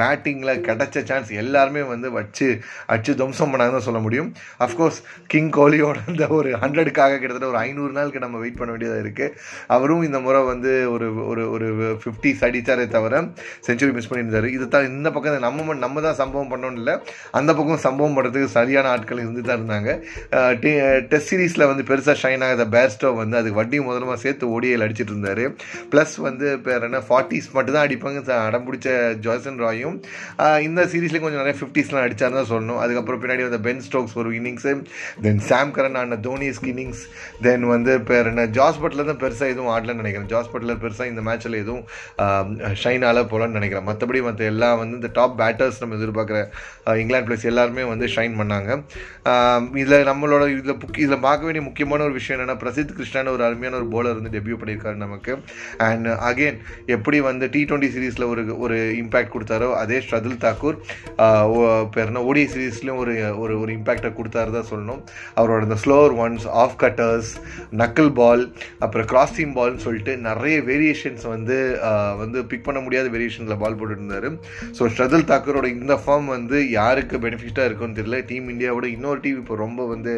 [0.00, 2.48] பேட்டிங்கில் கிடைச்ச சான்ஸ் எல்லாருமே வந்து வச்சு
[2.94, 4.30] அச்சு துவம்சம் பண்ணாங்கன்னு சொல்ல முடியும்.
[4.66, 5.00] அஃப்கோர்ஸ்
[5.32, 9.34] கிங் கோலியோட அந்த ஒரு ஹண்ட்ரடுக்காக கிட்டத்தட்ட ஒரு ஐநூறு நாளுக்கு நம்ம வெயிட் பண்ண வேண்டியதாக இருக்குது
[9.76, 11.68] அவரும் இந்த முறை வந்து ஒரு ஒரு ஒரு
[12.02, 13.14] ஃபிஃப்டி அடித்தாரே தவிர
[13.66, 14.48] செஞ்சுரி மிஸ் பண்ணியிருந்தார்.
[14.56, 16.94] இது தான் இந்த பக்கம் நம்ம நம்ம தான் சம்பவம் பண்ணோன்னு இல்லை
[17.38, 19.90] அந்த பக்கம் சம்பவம் பண்ணுறதுக்கு சரியான ஆட்கள் இருந்து தான் இருந்தாங்க
[21.10, 25.44] டெஸ்ட் சீரீஸில் வந்து பெருசாக ஷைன் ஆகாத பேர்ஸ்டோ வந்து அதுக்கு வட்டி முதலமாக சேர்த்து ஓடியில் அடிச்சிட்டு இருந்தார்.
[25.92, 26.98] ப்ளஸ் வந்து பேர் என்ன?
[27.08, 28.88] ஃபார்ட்டிஸ் மட்டும் தான் அடிப்பாங்க அடம் பிடிச்ச
[29.26, 29.96] ஜாசன் ராயும்
[30.66, 32.80] இந்த சீரீஸில் கொஞ்சம் நிறைய ஃபிஃப்டிஸ்லாம் அடிச்சார் தான் சொல்லணும்.
[32.84, 34.74] அதுக்கப்புறம் பின்னாடி வந்த பென் ஸ்டோக்ஸ் ஒரு இன்னிங்ஸு
[35.26, 37.02] தென் சாம் கரன் ஆன தோனிஸ் இன்னிங்ஸ்
[37.46, 38.46] தென் வந்து பேர் என்ன?
[38.58, 40.30] ஜாஸ் பட்லர் தான் பெருசாக எதுவும் ஆடலன்னு நினைக்கிறேன்.
[40.34, 41.84] ஜாஸ் பட்லர் பெருசாக இந்த மேட்ச்சில் எதுவும்
[42.82, 43.86] ஷைன் ஆல போகலான்னு நினைக்கிறேன்.
[43.90, 46.38] மற்றபடி மற்ற எல்லாம் வந்து இந்த டாப் பேட்டர்ஸ் நம்ம எதிர்பார்க்குற
[47.02, 48.70] இங்கிலாந்து பிளேஸ் எல்லாருமே வந்து ஷைன் பண்ணாங்க.
[49.82, 53.88] இதில் நம்மளோட இதில் இதில் பார்க்க வேண்டிய முக்கியமான ஒரு விஷயம் என்னென்னா பிரசித் கிருஷ்ணான ஒரு அருமையான ஒரு
[53.94, 55.32] போலர் வந்து டெபியூ பண்ணியிருக்காரு நமக்கு.
[55.88, 56.58] அண்ட் அகெயின்
[56.96, 60.78] எப்படி வந்து டி ட்வெண்ட்டி சீரீஸில் ஒரு ஒரு இம்பேக்ட் கொடுத்தாரோ அதே ஸ்ரதுல் தாக்கூர்
[61.94, 65.00] பேர்னா ஓடிஐ சீரீஸ்லேயும் ஒரு ஒரு ஒரு இம்பேக்டை கொடுத்தாரு தான் சொல்லணும்.
[65.40, 67.32] அவரோட இந்த ஸ்லோவர் ஒன்ஸ் ஆஃப் கட்டர்ஸ்
[67.82, 68.44] நக்கல் பால்
[68.84, 71.58] அப்புறம் கிராஸிங் பால்னு சொல்லிட்டு நிறைய வேரியேஷன்ஸ் வந்து
[72.22, 74.28] வந்து பிக் பண்ண முடியாத வேரியேஷன்ஸில் பால் போட்டுட்டு இருந்தார்
[74.78, 78.18] ஸோ ஸ்ரதுல் தாக்கூரோட இந்த ஃபார்ம் வந்து யாருக்கு பெனிஃபிட்டாக இருக்கும்னு தெரியல.
[78.30, 80.12] டீம் இந்தியாவோட இன்னொரு டீம் இப்போ ரொம்ப வந்து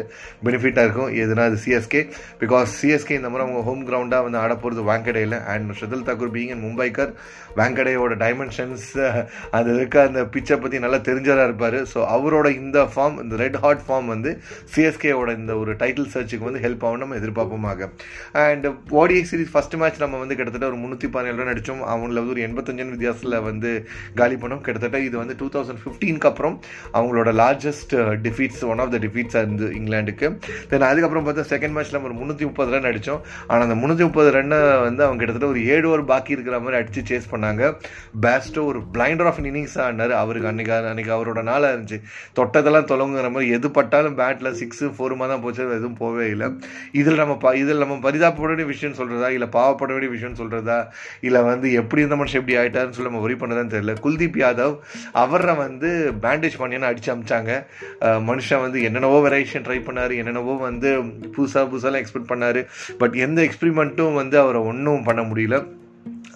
[0.45, 1.10] பெனிஃபிட்டாக இருக்கும்.
[1.23, 2.01] எதுனா அது சிஎஸ்கே
[2.41, 6.51] பிகாஸ் சிஎஸ்கே இந்த மாதிரி அவங்க ஹோம் கிரவுண்டாக வந்து ஆட போகிறது வாங்கடையில் and Shardul Thakur being
[6.55, 7.13] and Mumbaikar
[7.59, 8.87] வாங்கடையோட dimensions
[9.57, 11.79] அது இருக்க அந்த பிச்சை பற்றி நல்லா தெரிஞ்சதாக இருப்பார்.
[11.93, 14.33] ஸோ அவரோட இந்த ஃபார்ம் இந்த ரெட் ஹாட் ஃபார்ம் வந்து
[14.75, 17.89] சிஎஸ்கேவோட இந்த ஒரு டைட்டில் சர்ச்சுக்கு வந்து ஹெல்ப் ஆகும் நம்ம எதிர்பார்ப்போமாக.
[18.45, 18.67] And
[19.01, 22.43] ODI series first match நம்ம வந்து கிட்டத்தட்ட ஒரு முந்நூற்றி பதினேழு ரன் அடித்தோம் அவங்கள வந்து ஒரு
[22.47, 23.71] எண்பத்தஞ்சு வித்தியாசத்தில் வந்து
[24.21, 24.63] காலி பண்ணோம்.
[24.67, 26.55] கிட்டத்தட்ட இது வந்து டூ தௌசண்ட் ஃபிஃப்டீனுக்கு அப்புறம்
[26.97, 27.93] அவங்களோட largest
[28.27, 30.29] defeats one of the டிஃபீட்ஸாக இருந்து இங்கிலாந்துக்கு.
[30.71, 34.29] தென் அதுக்கப்புறம் பார்த்தா செகண்ட் மேட்ச்சில் நம்ம ஒரு முந்நூற்றி முப்பது ரன் அடித்தோம் ஆனால் அந்த முந்நூற்றி முப்பது
[34.35, 37.61] ரன்னை வந்து அவங்க கிட்டத்தட்ட ஒரு ஏழு ஓவர் பாக்கி இருக்கிற மாதிரி அடித்து சேஸ் பண்ணாங்க.
[38.25, 40.13] பேஸ்டோ ஒரு பிளைண்டர் ஆஃப் இன்னிங்ஸ் ஆடினார்.
[40.21, 41.99] அவருக்கு அன்னைக்கு அன்னைக்கு அவரோட நாளாக இருந்துச்சு.
[42.39, 45.61] தொட்டதெல்லாம் தொலங்குற மாதிரி எது பட்டாலும் பேட்டில் சிக்ஸு ஃபோருமா தான் போச்சு.
[45.79, 46.49] எதுவும் போவே இல்லை.
[47.01, 50.79] இதில் நம்ம ப இதில் நம்ம பரிதாப்பட வேண்டிய விஷயம் சொல்கிறதா இல்லை பாவப்பட வேண்டிய விஷயம் சொல்கிறதா
[51.29, 53.95] இல்லை வந்து எப்படி இருந்த மனுஷன் எப்படி ஆகிட்டாருன்னு சொல்லி நம்ம ஒரி பண்ணதான்னு தெரியல.
[54.05, 54.77] குல்தீப் யாதவ்
[55.23, 55.89] அவரை வந்து
[56.27, 57.51] பேண்டேஜ் பண்ணியான அடிச்சு அமிச்சாங்க.
[58.31, 60.13] மனுஷன் வந்து என்னென்னவோ வெரைஷன் ட்ரை பண்ணார்.
[60.21, 62.67] என்னென்னவோ வந்து புதுசாக புதுசாலாம் எக்ஸ்பெக்ட் பண்ணார்.
[62.97, 65.67] பட் எந்த எக்ஸ்பிரிமெண்ட்டும் வந்து அவரை ஒன்றும் பண்ண முடியல.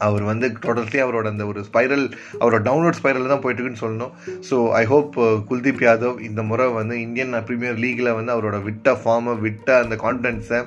[0.08, 2.06] அவர் வந்து டோட்டல்ஸே அவரோட அந்த ஒரு ஸ்பைரல்
[2.42, 4.14] அவரோட டவுன்லோட் ஸ்பைரல் தான் போயிட்டுருக்குன்னு சொல்லணும்.
[4.50, 5.14] So I hope
[5.50, 10.60] Kuldeep Yadav இந்த முறை வந்து இந்தியன் ப்ரீமியர் லீகில் வந்து அவரோட விட்ட ஃபார்மை விட்ட அந்த கான்ஃபிடன்ஸை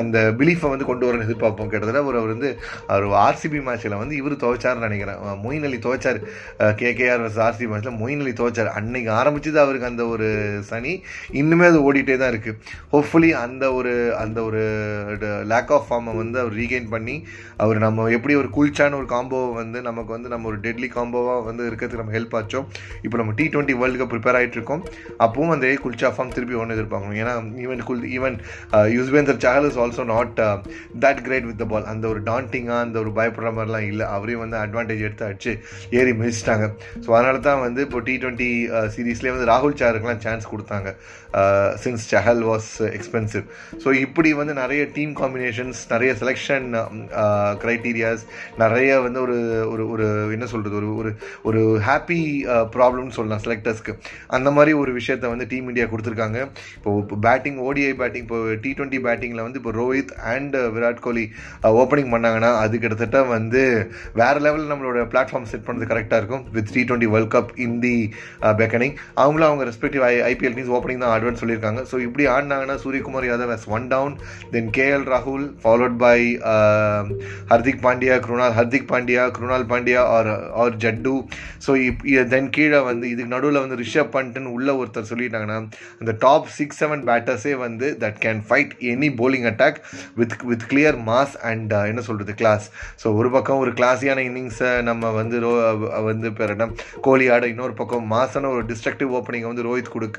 [0.00, 1.70] அந்த பிலீஃபை வந்து கொண்டு வரணும்னு எதிர்பார்ப்போம்.
[1.72, 2.50] கிட்டத்தட்ட அவர் வந்து
[2.92, 5.20] அவர் ஆர்சிபி மேட்ச்சில் வந்து இவர் துவைச்சார்னு நினைக்கிறேன்.
[5.44, 6.20] மொயின் அலி துவைச்சார்.
[6.82, 8.70] கேகேஆர் வர்ஸ் ஆர்சிபி மேட்ச்சில் மொயின் அலி துவைச்சார்.
[8.80, 10.28] அன்னைக்கு ஆரம்பிச்சது அவருக்கு அந்த ஒரு
[10.70, 10.94] சனி
[11.40, 12.58] இன்னுமே அது ஓடிட்டே தான் இருக்குது
[12.94, 13.92] ஹோப்ஃபுல்லி அந்த ஒரு
[14.24, 14.62] அந்த ஒரு
[15.52, 17.16] லேக் ஆஃப் ஃபார்மை வந்து அவர் ரீகெயின் பண்ணி
[17.64, 21.40] அவர் நம்ம எப்படி ஒரு கூல் குல்ச்சான ஒரு காம்போவை வந்து நமக்கு வந்து நம்ம ஒரு டெட்லி காம்போவாக
[21.48, 22.66] வந்து இருக்கிறதுக்கு நம்ம ஹெல்ப் ஆச்சோம்.
[23.06, 24.82] இப்போ நம்ம T twenty world cup prepare ஆகிட்டு இருக்கோம்.
[25.24, 27.18] அப்பவும் அந்த குல்ச்சா ஃபார்ம் திருப்பி ஒன்று எதிர்பார்க்கணும்.
[27.22, 28.36] ஏன்னா even Kul even
[28.96, 30.40] Yuzvendra Chahal is also not
[31.04, 34.06] that great with the ball அந்த ஒரு டாண்டிங்காக அந்த ஒரு பயப்படுற மாதிரிலாம் இல்லை.
[34.16, 35.54] அவரையும் வந்து அட்வான்டேஜ் எடுத்து அடிச்சு
[35.98, 36.68] ஏறி மிதிச்சிட்டாங்க.
[37.04, 38.50] ஸோ அதனால தான் வந்து இப்போ டி டுவெண்ட்டி
[38.96, 40.90] சீரீஸ்லேயே வந்து ராகுல் சாருக்குலாம் சான்ஸ் கொடுத்தாங்க.
[41.82, 43.44] Since Chahal was expensive
[43.82, 46.66] so இப்படி வந்து நிறைய டீம் காம்பினேஷன்ஸ் நிறைய செலெக்ஷன்
[47.62, 48.24] க்ரைட்டீரியாஸ்
[48.62, 49.36] நிறைய வந்து ஒரு
[49.72, 51.10] ஒரு ஒரு என்ன சொல்கிறது ஒரு ஒரு
[51.48, 52.20] ஒரு ஹாப்பி
[52.74, 53.92] ப்ராப்ளம்னு uh, சொல்லலாம் செலக்டர்ஸ்க்கு
[54.36, 56.38] அந்த மாதிரி ஒரு விஷயத்த வந்து டீம் இந்தியா கொடுத்துருக்காங்க.
[56.76, 61.24] இப்போ இப்போ பேட்டிங் ஓடிஐ பேட்டிங் இப்போ டி டுவெண்ட்டி பேட்டிங்கில் வந்து இப்போ ரோஹித் அண்ட் விராட் கோலி
[61.82, 63.62] ஓப்பனிங் பண்ணாங்கன்னா அது கிட்டத்தட்ட வந்து
[64.20, 66.44] வேறு லெவலில் நம்மளோட பிளாட்ஃபார்ம் செட் பண்ணுறது கரெக்டாக இருக்கும்.
[66.56, 67.96] With T twenty world cup in the
[68.62, 71.82] beginning அவங்களும் அவங்க respective I IPL teams opening தான் ஆடுவேன்னு சொல்லியிருக்காங்க.
[71.92, 74.14] ஸோ இப்படி ஆடினாங்கன்னா Suryakumar Yadav one down
[74.54, 76.18] then K L ராகுல் followed by
[77.52, 80.30] Hardik Pandya Kruna Hardik Pandya Krunal Pandya are
[80.62, 81.14] are Jaddu.
[81.66, 82.02] So if
[82.34, 85.58] then கீழே வந்து இதுக்கு நடுவில் வந்து ரிஷப் பண்ட்டுன்னு உள்ள ஒருத்தர் சொல்லிட்டாங்கன்னா
[86.00, 89.80] அந்த டாப் சிக்ஸ் செவன் பேட்டர்ஸே வந்து that can fight any bowling attack
[90.20, 92.66] with with clear mass and என்ன சொல்கிறது கிளாஸ்
[93.04, 95.52] ஸோ ஒரு பக்கம் ஒரு கிளாஸியான இன்னிங்ஸை நம்ம வந்து ரோ
[96.10, 100.18] வந்து பெறணும் என்ன கோலி ஆட இன்னொரு பக்கம் மாசான ஒரு டிஸ்ட்ரக்டிவ் ஓப்பனிங்கை வந்து ரோஹித் கொடுக்க.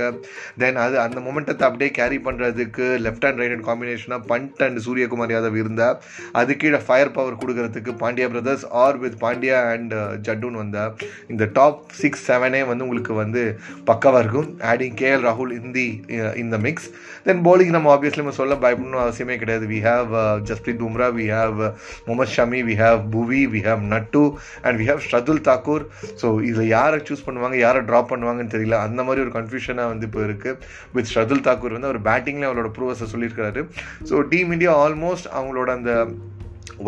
[0.62, 5.34] தென் அது அந்த மொமெண்டத்தை அப்படியே கேரி பண்ணுறதுக்கு லெஃப்ட் அண்ட் ரைட் ஹேண்ட் காம்பினேஷனாக பண்ட் அண்ட் சூரியகுமார்
[5.36, 5.98] யாதவ் இருந்தால்
[6.42, 10.92] அது கீழே ஃபயர் பவர் கொடுக்கறதுக்கு Pandya brothers are with Pandya and uh, ஜட்டுன்னு வந்தால்
[11.34, 13.44] இந்த டாப் சிக்ஸ் செவனே வந்து உங்களுக்கு வந்து
[13.90, 14.50] பக்காவாக இருக்கும்.
[14.72, 15.88] ஆடிங் கே எல் ராகுல் இந்தி
[16.44, 16.88] இந்த மிக்ஸ்
[17.28, 19.66] தென் போலிங் நம்ம ஆப்வியஸ்லி நம்ம சொல்ல பயப்படணும் அவசியமே கிடையாது.
[19.74, 20.10] We have
[20.50, 21.58] Jasprit Bumrah we have
[22.08, 24.24] Mohammed Shami we have Bhuvi we have Nattu
[24.66, 25.86] and we have Shardul Thakur
[26.22, 28.78] so இதில் யாரை சூஸ் பண்ணுவாங்க யாரை ட்ராப் பண்ணுவாங்கன்னு தெரியல.
[28.88, 30.60] அந்த மாதிரி ஒரு கன்ஃபியூஷனாக வந்து இப்போ இருக்குது
[30.96, 33.64] வித் ஷதுல் தாக்கூர் வந்து அவர் பேட்டிங்கில் அவரோட ப்ரூவஸை சொல்லியிருக்காரு
[34.10, 35.92] ஸோ டீம் இந்தியா ஆல்மோஸ்ட் அவங்களோட அந்த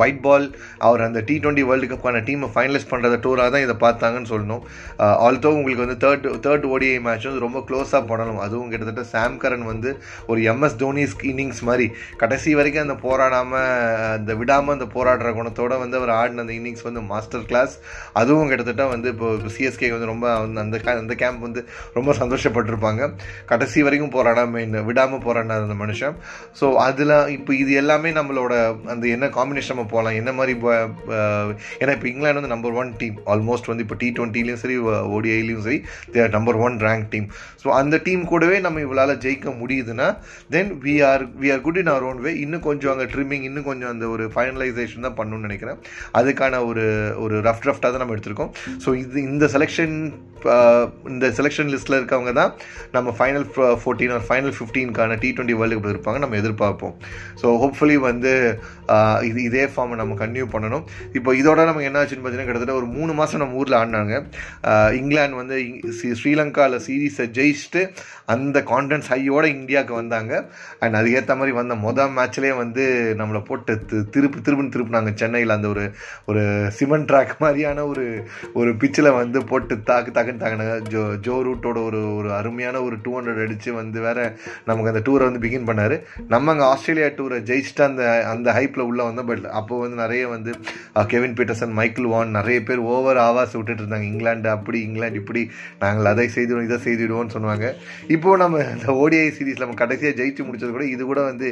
[0.01, 0.45] ஒயிட் பால்
[0.85, 4.61] அவர் அந்த டி டுவெண்ட்டி வேர்ல்டு கப்பான டீமை ஃபைனலைஸ் பண்ணுறத டூராக தான் இதை பார்த்தாங்கன்னு சொல்லணும்.
[5.03, 9.37] Uh, ஆல்தோ உங்களுக்கு வந்து தேர்ட் தேர்ட் ஓடிஐ மேட்ச் வந்து ரொம்ப க்ளோஸாக பண்ணணும் அதுவும் கிட்டத்தட்ட சாம்
[9.43, 9.89] கரன் வந்து
[10.31, 11.87] ஒரு எம்எஸ் தோனிஸ் இன்னிங்ஸ் மாதிரி
[12.21, 13.67] கடைசி வரைக்கும் அந்த போராடாமல்
[14.17, 17.75] அந்த விடாமல் அந்த போராடுற குணத்தோடு வந்து அவர் ஆடின அந்த இன்னிங்ஸ் வந்து மாஸ்டர் கிளாஸ்
[18.21, 20.25] அதுவும் கிட்டத்தட்ட வந்து இப்போ சிஎஸ்கே வந்து ரொம்ப
[20.63, 21.63] அந்த அந்த கேம்ப் வந்து
[21.97, 23.11] ரொம்ப சந்தோஷப்பட்டிருப்பாங்க.
[23.53, 26.15] கடைசி வரைக்கும் போராடாமல் விடாமல் போராடினார் அந்த மனுஷன்.
[26.61, 28.53] ஸோ அதில் இப்போ இது எல்லாமே நம்மளோட
[28.95, 30.53] அந்த என்ன காம்பினேஷன் நம்ம போகலாம் என்ன மாதிரி
[31.81, 34.77] ஏன்னா இப்போ இங்கிலாந்து வந்து நம்பர் ஒன் டீம் ஆல்மோஸ்ட் வந்து இப்போ டி ட்வெண்ட்டிலையும் சரி
[35.15, 35.79] ஓடிஐலையும் சரி
[36.15, 37.27] their number one rank team
[37.63, 40.09] so அந்த டீம் கூடவே நம்ம இவளால் ஜெயிக்க முடியுதுன்னா
[40.55, 43.67] then we are we are good in our own way இன்னும் கொஞ்சம் அங்கே ட்ரிம்மிங் இன்னும்
[43.69, 45.79] கொஞ்சம் அந்த ஒரு ஃபைனலைசேஷன் தான் பண்ணணும்னு நினைக்கிறேன்.
[46.19, 46.85] அதுக்கான ஒரு
[47.25, 48.51] ஒரு ரஃப் ரஃப்டாக தான் நம்ம எடுத்திருக்கோம்.
[48.85, 49.95] ஸோ இது இந்த செலெக்ஷன்
[51.11, 52.51] இந்த செலெக்ஷன் லிஸ்ட்டில் இருக்கவங்க தான்
[52.95, 53.45] நம்ம ஃபைனல்
[53.81, 56.93] ஃபோர்டீன் ஆர் ஃபைனல் ஃபிஃப்டீனுக்கான டி ட்வெண்ட்டி வேர்ல்டு கப் இருப்பாங்க நம்ம எதிர்பார்ப்போம்.
[57.41, 58.33] ஸோ ஹோப்ஃபுல்லி வந்து
[59.29, 60.83] இது இது ஃபார்மை நம்ம கன்டினியூ பண்ணணும்.
[61.19, 64.15] இப்போ இதோட நமக்கு என்ன ஆச்சுன்னு பார்த்தீங்கன்னா கிட்டத்தட்ட ஒரு மூணு மாதம் நம்ம ஊரில் ஆடினாங்க.
[64.99, 65.57] இங்கிலாந்து வந்து
[66.21, 67.83] ஸ்ரீலங்காவில் சீரீஸை ஜெயிச்சுட்டு
[68.33, 70.33] அந்த கான்ஃபிடன்ஸ் ஹையோட இந்தியாவுக்கு வந்தாங்க.
[70.83, 72.83] அண்ட் அதுக்கேற்ற மாதிரி வந்த மொதல் மேட்ச்லேயே வந்து
[73.21, 73.73] நம்மளை போட்டு
[74.13, 75.83] திருப்பு திருப்புன்னு திருப்பினாங்க சென்னையில் அந்த ஒரு
[76.29, 76.43] ஒரு
[76.77, 78.05] சிமெண்ட் ட்ராக் மாதிரியான ஒரு
[78.59, 80.75] ஒரு பிச்சில் வந்து போட்டு தாக்கு தாக்குன்னு தாக்கினாங்க.
[80.93, 84.19] ஜோ ஜோ ரூட்டோட ஒரு ஒரு அருமையான ஒரு டூ ஹண்ட்ரட் அடித்து வந்து வேற
[84.69, 85.95] நமக்கு அந்த டூரை வந்து பிகின் பண்ணார்.
[86.33, 89.29] நம்ம அங்கே ஆஸ்திரேலியா டூரை ஜெயிச்சுட்டு அந்த அந்த ஹைப்பில் உள்ளே வந்தோம்.
[89.31, 90.51] பட் அப்போ வந்து நிறைய வந்து
[91.11, 94.07] கெவின் பீட்டர்சன் மைக்கிள் வான் நிறைய பேர் ஓவர் ஆவாஸ் விட்டுட்டு இருந்தாங்க.
[94.11, 95.43] இங்கிலாந்து அப்படி இங்கிலாந்து இப்படி.
[95.83, 97.65] நாங்கள் அதை செய்திடுவோம் இதை செய்திடுவோம்னு சொன்னாங்க.
[98.15, 101.47] இப்போது நம்ம இந்த ஓடிஐ சீரீஸில் நம்ம கடைசியாக ஜெயிச்சு முடிச்சது கூட இது கூட வந்து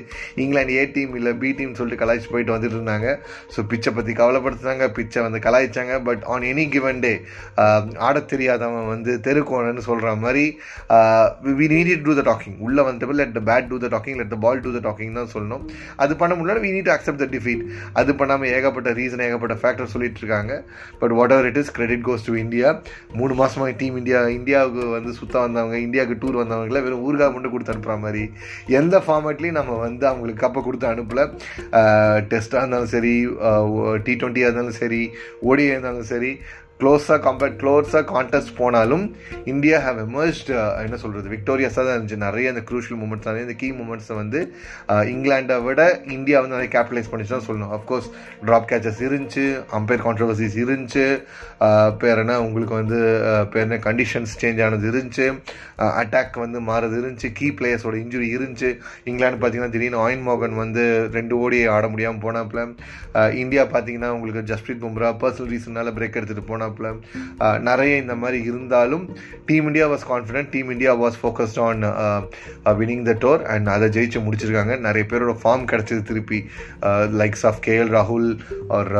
[0.45, 3.07] இங்கிலாந்து ஏ டீம் இல்லை பி டீம் சொல்லிட்டு கலாய்ச்சி போயிட்டு வந்துட்டு இருந்தாங்க.
[3.55, 5.93] ஸோ பிச்சை பற்றி கவலைப்படுத்துனாங்க பிச்சை வந்து கலாய்ச்சாங்க.
[6.09, 7.13] But on any given day
[8.07, 10.45] ஆட தெரியாதவன் வந்து தெருக்கோணன்னு சொல்கிற மாதிரி
[11.59, 14.39] we need do the talking உள்ளே வந்துட்டு let the bat do the talking let the
[14.45, 15.63] ball do the talking தான் சொல்லணும்.
[16.03, 17.63] அது பண்ண முடியல we need accept the defeat
[17.99, 20.53] அது பண்ணாமல் ஏகப்பட்ட ரீசன் ஏகப்பட்ட ஃபேக்டர் சொல்லிட்டு இருக்காங்க.
[21.01, 22.69] But whatever it is credit goes to India
[23.19, 27.73] மூணு மாதமாக டீம் இந்தியா இந்தியாவுக்கு வந்து சுத்த வந்தவங்க இந்தியாவுக்கு டூர் வந்தவங்கள வெறும் ஊர்கா மட்டும் கொடுத்து
[27.73, 28.23] அனுப்புகிற மாதிரி.
[28.79, 31.25] எந்த ஃபார்மேட்லேயும் நம்ம வந்து அவங்களுக்கு கப்பை கொடுத்து அனுப்பலை.
[32.31, 33.15] டெஸ்ட்டாக இருந்தாலும் சரி
[34.05, 35.01] டி ட்வெண்ட்டியாக இருந்தாலும் சரி
[35.49, 36.31] ஓடியாக இருந்தாலும் சரி
[36.83, 39.03] க்ளோஸாக கம்பேர் க்ளோஸாக கான்டெஸ்ட் போனாலும்
[39.51, 40.49] இந்தியா ஹாவ் எமர்ஜ்ட்
[40.85, 42.17] என்ன சொல்கிறது விக்டோரியஸாக தான் இருந்துச்சு.
[42.25, 44.39] நிறைய அந்த க்ரூஷியல் மூமெண்ட்ஸ் நிறைய இந்த கீ மூமெண்ட்ஸை வந்து
[44.93, 45.81] uh, இங்கிலாண்டை விட
[46.17, 47.71] இந்தியா வந்து நிறைய கேபிட்டலைஸ் பண்ணிச்சு தான் சொல்லணும்.
[47.77, 48.09] அஃப்கோர்ஸ்
[48.47, 49.45] ட்ராப் கேச்சஸ் இருந்துச்சு
[49.79, 51.05] அம்பையர் கான்ட்ரவர்சிஸ் இருந்துச்சு
[51.67, 52.99] uh, பேர் என்ன உங்களுக்கு வந்து
[53.31, 55.27] uh, பேர் என்ன கண்டிஷன்ஸ் சேஞ்ச் ஆனது இருந்துச்சு
[56.01, 58.69] அட்டாக் வந்து மாறது இருந்துச்சு கீ பிளேயர்ஸோட இன்ஜுரி இருந்துச்சு.
[59.09, 60.83] இங்கிலாந்து பார்த்தீங்கன்னா திடீர்னு ஆயின் மோகன் வந்து
[61.17, 62.61] ரெண்டு ஓடியை ஆட முடியாமல் போனாப்புல.
[63.43, 66.89] இந்தியா பார்த்தீங்கன்னா உங்களுக்கு ஜஸ்பிரீத் பும்ரா பர்சனல் ரீசனால பிரேக் எடுத்துகிட்டு போனப்ப சொன்னாப்புல
[67.45, 69.05] uh, நிறைய இந்த மாதிரி இருந்தாலும்
[69.47, 71.81] team India was confident team India was focused on
[72.81, 74.73] winning the tour and அதை ஜெயிச்சு முடிச்சிருக்காங்க.
[74.87, 76.39] நிறைய பேரோட ஃபார்ம் கிடைச்சது திருப்பி
[77.21, 78.29] லைக்ஸ் ஆஃப் கேஎல் ராகுல்
[78.77, 78.91] ஆர்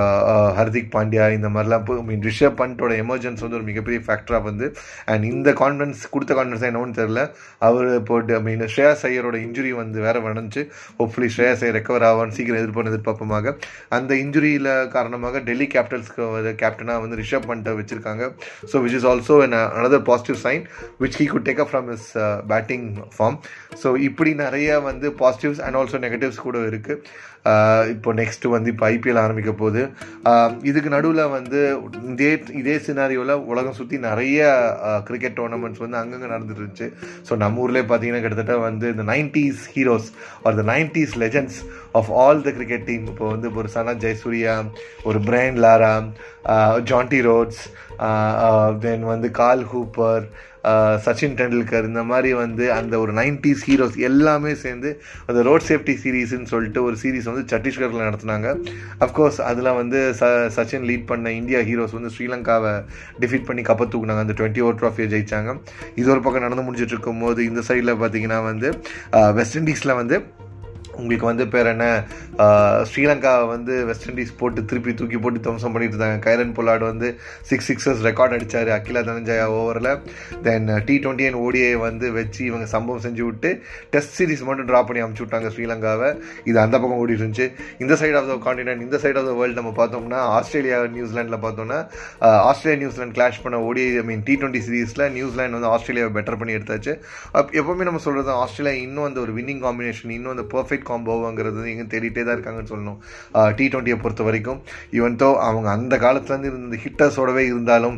[0.60, 4.68] ஹர்திக் பாண்டியா இந்த மாதிரிலாம் ஐ மீன் ரிஷப் பண்டோட எமர்ஜென்ஸ் வந்து ஒரு மிகப்பெரிய ஃபேக்டராக வந்து
[5.14, 7.22] அண்ட் இந்த கான்ஃபிடன்ஸ் கொடுத்த கான்ஃபிடன்ஸ் என்னன்னு தெரில
[7.68, 10.62] அவர் போட்டு ஐ மீன் ஸ்ரேயா ஐயரோட இன்ஜுரி வந்து வேற வணஞ்சு
[11.00, 13.56] ஹோப்ஃபுல்லி ஸ்ரேயா ஐயர் ரெக்கவர் ஆவான்னு சீக்கிரம் எதிர்ப்பு எதிர்பார்ப்பமாக.
[13.98, 16.24] அந்த இன்ஜுரியில் காரணமாக டெல்லி கேபிட்டல்ஸ்க்கு
[16.62, 18.24] கேப்டனாக வந்து ரிஷப் பண்ட்டை வச்சிருக்காங்க.
[18.72, 20.64] So which is also an another positive sign
[21.04, 22.08] which he could take up from his
[22.54, 22.88] batting
[23.18, 23.38] form
[23.84, 27.00] so இப்படி நிறைய வந்து பாசிட்டிவ்ஸ் அண்ட் ஆல்சோ நெகட்டிவ்ஸ் கூட இருக்குது
[27.94, 29.82] இப்போ நெக்ஸ்ட்டு வந்து இப்போ ஐபிஎல் ஆரம்பிக்க போகுது.
[30.70, 31.60] இதுக்கு நடுவில் வந்து
[32.14, 32.30] இதே
[32.62, 34.40] இதே சினாரியோவில் உலகம் சுற்றி நிறைய
[35.10, 36.88] கிரிக்கெட் டோர்னமெண்ட்ஸ் வந்து அங்கங்கே நடந்துட்டு இருந்துச்சு
[37.30, 40.10] ஸோ நம்ம ஊர்லேயே பார்த்தீங்கன்னா கிட்டத்தட்ட வந்து இந்த nineties heroes
[40.46, 41.60] or the nineties legends
[42.02, 44.56] of all the cricket team இப்போ வந்து ஒரு சனா ஜெயசூர்யா
[45.04, 45.94] ஒரு Brian Lara
[46.92, 47.62] Jonty Rhodes
[48.80, 50.24] then வந்து கால் ஹூப்பர்
[51.06, 54.90] சச்சின் டெண்டுல்கர் இந்த மாதிரி வந்து அந்த ஒரு நைன்டிஸ் ஹீரோஸ் எல்லாமே சேர்ந்து
[55.30, 58.48] அந்த ரோட் சேஃப்டி சீரீஸ்ன்னு சொல்லிட்டு ஒரு சீரீஸ் வந்து சத்தீஸ்கரில் நடத்துனாங்க.
[59.06, 62.74] அஃப்கோர்ஸ் அதில் வந்து ச சச்சின் லீட் பண்ண இந்தியா ஹீரோஸ் வந்து ஸ்ரீலங்காவை
[63.24, 64.26] டிஃபீட் பண்ணி கப்ப தூக்குனாங்க.
[64.26, 65.58] அந்த டுவெண்ட்டி ஓவர் ட்ராஃபியை ஜெயிச்சாங்க.
[66.02, 68.70] இது ஒரு பக்கம் நடந்து முடிஞ்சிட்டு இருக்கும்போது இந்த சைடில் பார்த்தீங்கன்னா வந்து
[69.40, 70.18] வெஸ்ட் இண்டீஸில் வந்து
[71.00, 71.86] உங்களுக்கு வந்து பேர் என்ன?
[72.90, 76.20] ஸ்ரீலங்காவை ஸ்ரீலங்கா வந்து வெஸ்ட் இண்டீஸ் போட்டு திருப்பி தூக்கி போட்டு துவம்சம் பண்ணிட்டு இருந்தாங்க.
[76.28, 77.08] கைரன் பொலாட் வந்து
[77.50, 79.90] சிக்ஸ் சிக்ஸஸ் ரெக்கார்ட் அடித்தார் அகிலா தனஞ்சயா ஓவரில்
[80.48, 83.52] then T twenty and ODI வந்து வச்சு இவங்க சம்பவம் செஞ்சு விட்டு
[83.96, 86.10] டெஸ்ட் சீரிஸ் மட்டும் ட்ரா பண்ணி அமுச்சு விட்டாங்க ஸ்ரீலங்காவை.
[86.50, 87.48] இது அந்த பக்கம் ஓடிட்டு இருந்துச்சு.
[87.84, 91.80] இந்த சைட் ஆஃப் த காண்டினென்ட் இந்த சைட் ஆஃப் த வேர்ல்டு நம்ம பார்த்தோம்னா ஆஸ்திரேலியா நியூசிலாண்டில் பார்த்தோம்னா
[92.50, 96.56] ஆஸ்திரேலியா நியூசிலாண்ட் கிளாஷ் பண்ண ODI I mean T twenty சீரீஸில் நியூசிலாண்ட் வந்து ஆஸ்திரேலியாவை பெட்டர் பண்ணி
[96.60, 96.96] எடுத்தாச்சு.
[97.60, 102.24] எப்போவுமே நம்ம சொல்கிறது ஆஸ்திரேலியா இன்னும் அந்த ஒரு வின்னிங் காம்பினேஷன் இன்னும் அந்த பர்ஃபெக்ட் காம்போங்கிறது எங்கே தேடிட்டே
[102.28, 103.00] தான் இருக்காங்கன்னு சொல்லணும்.
[103.58, 104.60] டி ட்வெண்ட்டியை பொறுத்த வரைக்கும்
[105.00, 107.98] ஈவன் தோ அவங்க அந்த காலத்துலேருந்து இருந்த ஹிட்டர்ஸோடவே இருந்தாலும்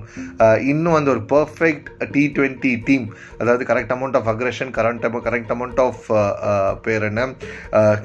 [0.71, 3.07] இன்னும் அந்த ஒரு பர்ஃபெக்ட் டி ட்வெண்ட்டி டீம்
[3.41, 6.05] அதாவது correct amount of aggression current correct amount of
[6.87, 7.27] பேர் என்ன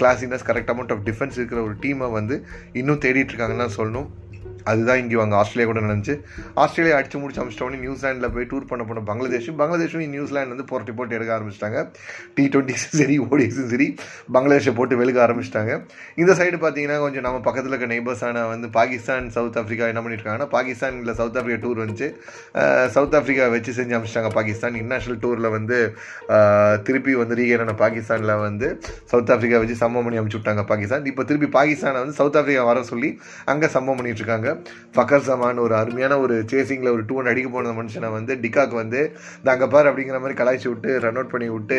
[0.00, 2.36] classiness correct amount of defence இருக்கிற ஒரு டீமை வந்து
[2.80, 4.08] இன்னும் தேடிட்டு இருக்காங்கன்னு தான் சொல்லணும்.
[4.70, 6.16] அதுதான் இங்கே அங்கே ஆஸ்திரேலியா கூட நடந்துச்சு.
[6.62, 11.16] ஆஸ்திரேலியா அடிச்சு முடிச்சு அமிச்சிட்டோன்னே நியூசிலாண்டில் போய் டூர் பண்ண போன பங்களாதேஷும் பங்களாதேஷும் நியூசிலாந்து வந்து போட்டி போட்டு
[11.18, 11.78] எடுக்க ஆரம்பிச்சிட்டாங்க.
[12.36, 13.88] டி டுவெண்ட்டிஸும் சரி ஓடிஸும் சரி
[14.36, 15.72] பங்களாதேஷை போட்டு வெளுக்க ஆரம்பிச்சிட்டாங்க.
[16.22, 20.98] இந்த சைடு பார்த்தீங்கன்னா கொஞ்சம் நம்ம பக்கத்தில் இருக்க நெய்பர்ஸான வந்து பாகிஸ்தான் சவுத் ஆஃப்ரிக்கா என்ன பண்ணியிருக்காங்கன்னா பாகிஸ்தான்
[21.02, 22.08] இல்லை சவுத் ஆஃப்ரிக்கா டூர் வந்துச்சு
[22.96, 24.76] சவுத் ஆஃப்ரிக்கா வச்சு செஞ்சு அமிச்சிட்டாங்க பாகிஸ்தான்.
[24.80, 25.78] இன்டர்நேஷனல் டூரில் வந்து
[26.88, 28.68] திருப்பி வந்து ரீகேரான பாகிஸ்தானில் வந்து
[29.12, 31.06] சவுத் ஆஃப்ரிக்கா வச்சு சம்பவம் பண்ணி அமுச்சு விட்டாங்க பாகிஸ்தான்.
[31.12, 33.10] இப்போ திருப்பி பாகிஸ்தானை வந்து சவுத் ஆஃப்ரிக்கா வர சொல்லி
[33.52, 34.49] அங்கே சம்பவம் பண்ணிட்டு இருக்காங்க.
[34.94, 39.00] ஃபக்கர் சமான் ஒரு அருமையான ஒரு சேசிங்கில் ஒரு டூ ஒன் அடிக்க போன மனுஷனை வந்து டிகாக் வந்து
[39.48, 41.78] தாங்க பார் அப்படிங்கிற மாதிரி கலாய்ச்சி விட்டு ரன் அவுட் பண்ணி விட்டு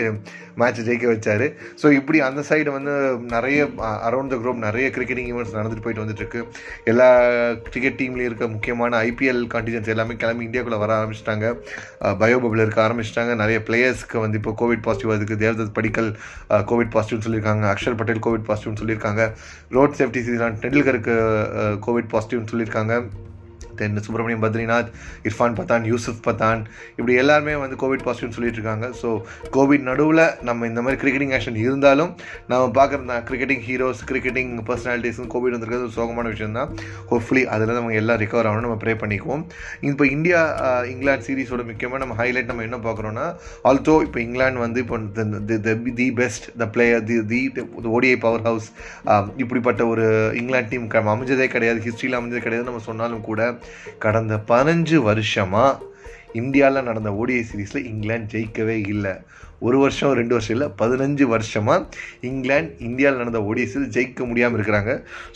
[0.62, 1.48] மேட்ச் ஜெயிக்க வச்சாரு.
[1.82, 2.94] ஸோ இப்படி அந்த சைடு வந்து
[3.36, 3.60] நிறைய
[4.08, 6.42] அரௌண்ட் த குரூப் நிறைய கிரிக்கெட்டிங் ஈவெண்ட்ஸ் நடந்துட்டு போயிட்டு வந்துட்டுருக்கு.
[6.92, 7.10] எல்லா
[7.70, 11.46] கிரிக்கெட் டீம்லேயும் இருக்க முக்கியமான ஐபிஎல் கான்டிஜென்ஸ் எல்லாமே கிளம்பி இந்தியாக்குள்ளே வர ஆரம்பிச்சிட்டாங்க.
[12.24, 13.34] பயோ பபிள் இருக்க ஆரம்பிச்சிட்டாங்க.
[13.44, 16.10] நிறைய பிளேயர்ஸ்க்கு வந்து இப்போ கோவிட் பாசிட்டிவ் அதுக்கு தேவதத் படிக்கல்
[16.72, 17.66] கோவிட் பாசிட்டிவ்னு சொல்லியிருக்காங்க.
[17.74, 19.24] அக்ஷர் பட்டேல் கோவிட் பாசிட்டிவ்னு சொல்லியிருக்காங்க.
[19.78, 21.16] ரோட் சேஃப்டி சீசன் டெண்டுல்கருக்கு
[21.88, 22.96] கோவிட் பாசிட்டிவ்னு சொல்லியிருக்காங்க
[23.82, 24.90] தென் சுப்பிரமணியம் பத்ரிநாத்
[25.30, 26.62] இர்ஃபான் பத்தான் யூசுப் பத்தான்
[26.98, 28.88] இப்படி எல்லாருமே வந்து கோவிட் பாசிட்டிவ்னு சொல்லிட்டு இருக்காங்க.
[29.02, 29.10] ஸோ
[29.58, 32.12] கோவிட் நடுவில் நம்ம இந்த மாதிரி கிரிக்கெட்டிங் ஆக்ஷன் இருந்தாலும்
[32.52, 36.70] நம்ம பார்க்குற கிரிக்கெட்டிங் ஹீரோஸ் கிரிக்கெட்டிங் பர்சனாலிட்டிஸும் கோவிட் வந்திருக்கிறது ஒரு சோகமான விஷயம் தான்
[37.12, 39.44] ஹோப்ஃபுல்லி அதில் நம்ம எல்லாம் ரிகவர் ஆகணும் நம்ம ப்ரே பண்ணிக்குவோம்.
[39.92, 40.40] இப்போ இந்தியா
[40.94, 43.26] இங்கிலாந்து சீரிஸோட முக்கியமாக நம்ம ஹைலைட் நம்ம என்ன பார்க்குறோன்னா
[43.70, 44.98] ஆல்சோ இப்போ இங்கிலாந்து வந்து இப்போ
[46.00, 47.42] the best the player the the
[47.96, 48.16] ODI
[48.50, 48.68] powerhouse
[49.44, 50.06] இப்படிப்பட்ட ஒரு
[50.42, 53.42] இங்கிலாந்து டீம் அமைஞ்சதே கிடையாது ஹிஸ்ட்ரியில் அமைஞ்சதே கிடையாது நம்ம சொன்னாலும் கூட
[53.98, 55.78] கடந்த பதினஞ்சு வருஷமா
[56.34, 59.14] இந்தியாவில் நடந்த ஓடிஐ சீரீஸில் இங்கிலாந்து ஜெயிக்கவே இல்லை.
[59.68, 61.88] ஒரு வருஷம் ரெண்டு வருஷம் இல்லை பதினஞ்சு வருஷமாக
[62.30, 64.92] இங்கிலாந்து இந்தியாவில் நடந்த ஓடிஐஸில் ஜெயிக்க முடியாமல் இருக்கிறாங்க.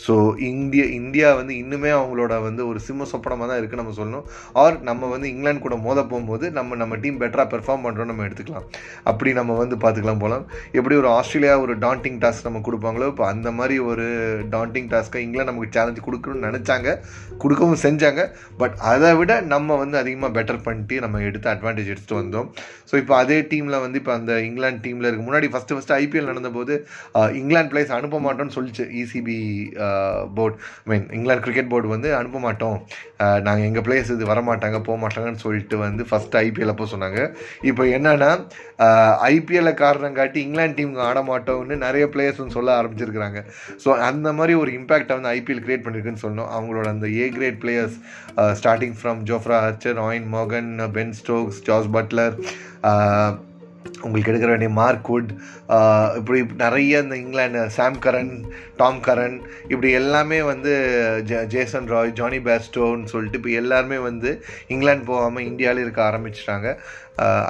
[0.06, 0.14] ஸோ
[0.50, 4.24] இந்திய இந்தியா வந்து இன்னுமே அவங்களோட வந்து ஒரு சிம்ம சொப்பனமாக தான் இருக்குது நம்ம சொல்லணும்.
[4.62, 8.66] ஆர் நம்ம வந்து இங்கிலாந்து கூட மோத போகும்போது நம்ம நம்ம டீம் பெட்டராக பெர்ஃபார்ம் பண்ணுறோம் நம்ம எடுத்துக்கலாம்.
[9.12, 10.44] அப்படி நம்ம வந்து பார்த்துக்கலாம் போகலாம்
[10.78, 14.06] எப்படி ஒரு ஆஸ்திரேலியா ஒரு டாண்டிங் டாஸ்க் நம்ம கொடுப்பாங்களோ இப்போ அந்த மாதிரி ஒரு
[14.56, 16.88] டாண்டிங் டாஸ்க்கை இங்கிலாந்து நமக்கு சேலஞ்ச் கொடுக்கணும்னு நினச்சாங்க.
[17.44, 18.22] கொடுக்கவும் செஞ்சாங்க.
[18.60, 22.48] பட் அதை விட நம்ம வந்து அதிகமாக பெட்டர் பண்ணிட்டு நம்ம எடுத்து அட்வான்டேஜ் எடுத்துகிட்டு வந்தோம்.
[22.90, 26.74] ஸோ இப்போ அதே டீமில் வந்து இப்போ அந்த இங்கிலாந்து டீமில் இருக்குது முன்னாடி ஃபஸ்ட்டு ஃபஸ்ட்டு ஐபிஎல் நடந்தபோது
[27.40, 28.86] இங்கிலாந்து பிளேஸ் அனுப்ப மாட்டோம்னு சொல்லிச்சு.
[29.02, 29.38] ECB
[30.38, 32.78] board I mean England cricket board வந்து அனுப்ப மாட்டோம்.
[33.46, 37.20] நாங்கள் எங்கள் பிளேஸ் இது வரமாட்டாங்க போக மாட்டாங்கன்னு சொல்லிட்டு வந்து ஃபஸ்ட்டு ஐபிஎல் அப்போ சொன்னாங்க.
[37.70, 38.30] இப்போ என்னென்னா
[39.32, 43.40] ஐபிஎல்ல காரணம் காட்டி இங்கிலாந்து டீமுக்கு ஆட மாட்டோம்னு நிறைய பிளேயர்ஸ் வந்து சொல்ல ஆரம்பிச்சிருக்கிறாங்க.
[43.84, 46.50] ஸோ அந்த மாதிரி ஒரு இம்பாக்டை வந்து ஐபிஎல் கிரியேட் பண்ணியிருக்குன்னு சொல்லணும்.
[46.56, 47.96] அவங்களோட அந்த a great players
[48.60, 52.34] starting from Jofra Archer Eoin Morgan Ben Stokes Jos Buttler
[54.02, 55.30] உங்களுக்கு எடுக்கிற வேண்டிய மார்க் வுட்
[56.16, 58.32] இப்படி நிறைய இந்த England Sam Curran
[58.76, 59.36] Tom Curran
[59.68, 60.72] இப்படி எல்லாமே வந்து
[61.26, 64.32] ஜ ஜேசன் ராய் ஜானி பேஸ்டோன்னு சொல்லிட்டு இப்போ எல்லாருமே வந்து
[64.68, 66.76] இங்கிலாந்து போகாமல் இந்தியாவில் இருக்க ஆரம்பிச்சிட்டாங்க.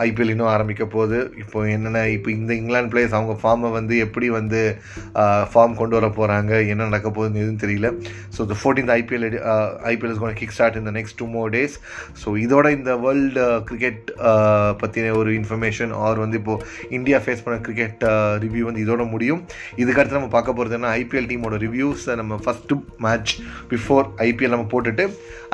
[0.06, 1.18] ஐபிஎல் இன்னும் ஆரம்பிக்க போகுது.
[1.42, 4.60] இப்போ என்னென்ன இப்போ இந்த இங்கிலாந்து பிளேயர்ஸ் அவங்க ஃபார்மை வந்து எப்படி வந்து
[5.52, 7.90] ஃபார்ம் கொண்டு வர போகிறாங்க என்ன நடக்க போகுதுன்னு எதுவும் தெரியல.
[8.36, 9.26] So the fourteenth IPL
[9.92, 11.76] IPL is gonna kick start இந்த next two more days
[12.22, 14.04] so இதோட இந்த வேர்ல்டு கிரிக்கெட்
[14.82, 16.64] பற்றின ஒரு இன்ஃபர்மேஷன் ஆர் வந்து இப்போது
[16.98, 18.04] இந்தியா ஃபேஸ் பண்ண கிரிக்கெட்
[18.44, 19.42] ரிவ்யூ வந்து இதோட முடியும்.
[19.82, 23.34] இதுக்கடுத்து நம்ம பார்க்க போகிறது என்ன ஐபிஎல் டீமோட ரிவ்யூஸை நம்ம ஃபஸ்ட்டு மேட்ச்
[23.72, 25.06] பிஃபோர் ஐபிஎல் நம்ம போட்டுட்டு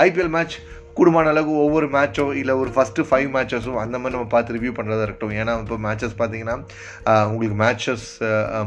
[0.07, 0.57] ஐபிஎல் மேட்ச்
[0.99, 5.05] கூடுமான அளவுக்கு ஒவ்வொரு மேட்சோ இல்லை ஒரு ஃபஸ்ட்டு ஃபைவ் மேட்சஸும் அந்த மாதிரி நம்ம பார்த்து ரிவ்யூ பண்ணுறதா
[5.07, 5.35] இருக்கட்டும்.
[5.41, 6.57] ஏன்னா இப்போ மேட்சஸ் பார்த்தீங்கன்னா
[7.33, 8.07] உங்களுக்கு மேட்சஸ்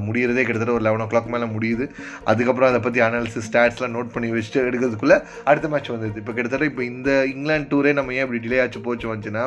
[0.06, 1.88] முடிகிறதே கிட்டத்தட்ட ஒரு லெவன் ஓ கிளாக் மேலே முடியுது.
[2.32, 5.18] அதுக்கப்புறம் அதை பற்றி அனாலிசிஸ் ஸ்டாட்ஸ்லாம் நோட் பண்ணி வச்சுட்டு எடுக்கிறதுக்குள்ளே
[5.52, 9.08] அடுத்த மேட்ச் வந்தது இப்போ கிட்டத்தட்ட இப்போ இந்த இங்கிலாந்து டூரே நம்ம ஏன் இப்படி டிலே ஆச்சு போச்சு
[9.12, 9.46] வந்துச்சுன்னா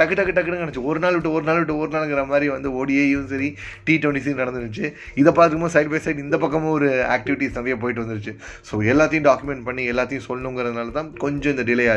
[0.00, 3.28] டக்கு டக்கு டக்குன்னு நினச்சி ஒரு நாள் விட்டு ஒரு நாள் விட்டு ஒரு நாளுங்கிற மாதிரி வந்து ஓடிஏயும்
[3.34, 3.50] சரி
[3.88, 4.84] டி டுவெண்ட்டி நடந்துருச்சு.
[5.20, 8.34] இதை பார்த்துக்கும்போது சைட் பை சைடு இந்த பக்கமும் ஒரு ஆக்டிவிட்டிஸ் நிறைய போயிட்டு வந்துருச்சு.
[8.70, 11.94] ஸோ எல்லாத்தையும் டாக்குமெண்ட் பண்ணி எல்லாத்தையும் சொல்லணுங்கிறதுனால தான் கொஞ்சம் இந்த டிலே ஆச்சு.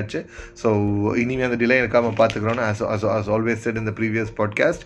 [0.62, 0.70] ஸோ
[1.24, 2.84] இனிமேல் அந்த டிலே இருக்காமல் பார்த்துக்கிறோன்னு ஆஸ்
[3.16, 4.86] ஆஸ் ஆல்வேஸ் செட் இந்த ப்ரீவியஸ் பாட்காஸ்ட்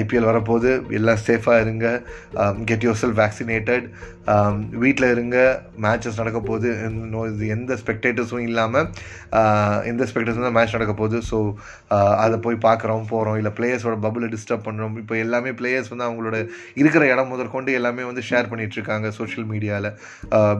[0.00, 1.86] ஐபிஎல் வரப்போது எல்லாம் சேஃபாக இருங்க.
[2.70, 3.86] கெட் யோர் செல் வேக்சினேட்டட்
[4.84, 5.36] வீட்டில் இருங்க.
[5.84, 6.70] மேட்சஸ் நடக்க போகுது.
[7.56, 8.86] எந்த ஸ்பெக்டேட்டர்ஸும் இல்லாமல்
[9.40, 11.18] uh, எந்த ஸ்பெக்டேட்டர்ஸும் தான் மேட்ச் நடக்க போகுது.
[11.30, 11.38] ஸோ
[11.96, 16.36] uh, அதை போய் பார்க்குறோம் போகிறோம் இல்லை பிளேயர்ஸோட பபுளை டிஸ்டர்ப் பண்ணுறோம் இப்போ எல்லாமே பிளேயர்ஸ் வந்து அவங்களோட
[16.76, 19.90] இருக்கிற இடம் முதற்கொண்டு எல்லாமே வந்து ஷேர் பண்ணிகிட்ருக்காங்க சோஷியல் மீடியாவில்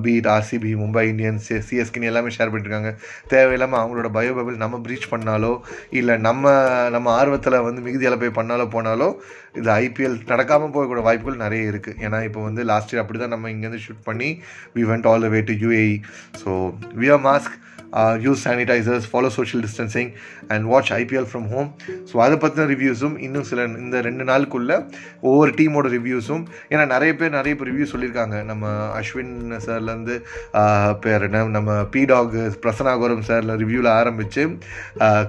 [0.04, 2.92] பீட் ஆர்சிபி மும்பை இந்தியன்ஸ் சிஎஸ்கின்னு எல்லாமே ஷேர் பண்ணிட்டுருக்காங்க
[3.28, 5.52] தேவையில்லாமல் அவங்களோட பயோபபிள் நம்ம ப்ரீச் பண்ணாலோ
[5.92, 6.44] இல்லை நம்ம
[6.90, 9.08] நம்ம ஆர்வத்தில் வந்து மிகுதியில் போய் பண்ணாலோ போனாலோ
[9.54, 13.50] இந்த ஐபிஎல் நடக்காமல் போகக்கூடிய வாய்ப்புகள் நிறைய இருக்குது ஏன்னா இப்போ வந்து லாஸ்ட் இயர் அப்படி தான் நம்ம
[13.50, 14.30] இங்கேருந்து ஷூட் பண்ணி
[14.76, 15.94] we went all the way to UAE
[16.42, 16.50] so
[16.94, 17.56] wear mask
[18.26, 20.10] use sanitisers follow social distancing
[20.52, 21.70] and watch IPL from home
[22.10, 24.78] so அதை பற்றின ரிவ்யூஸும் இன்னும் சில இந்த ரெண்டு நாளுக்குள்ளே
[25.28, 28.36] ஒவ்வொரு டீமோட ரிவ்யூஸும் ஏன்னா நிறைய பேர் நிறைய பேர் ரிவ்யூ சொல்லியிருக்காங்க.
[28.50, 28.64] நம்ம
[28.98, 29.34] அஸ்வின்
[29.66, 30.14] சார்லேருந்து
[30.60, 31.42] uh, பேர் என்ன?
[31.56, 34.42] நம்ம பி டாக் பிரசனாகோரம் சாரில் ரிவ்யூவில் ஆரம்பித்து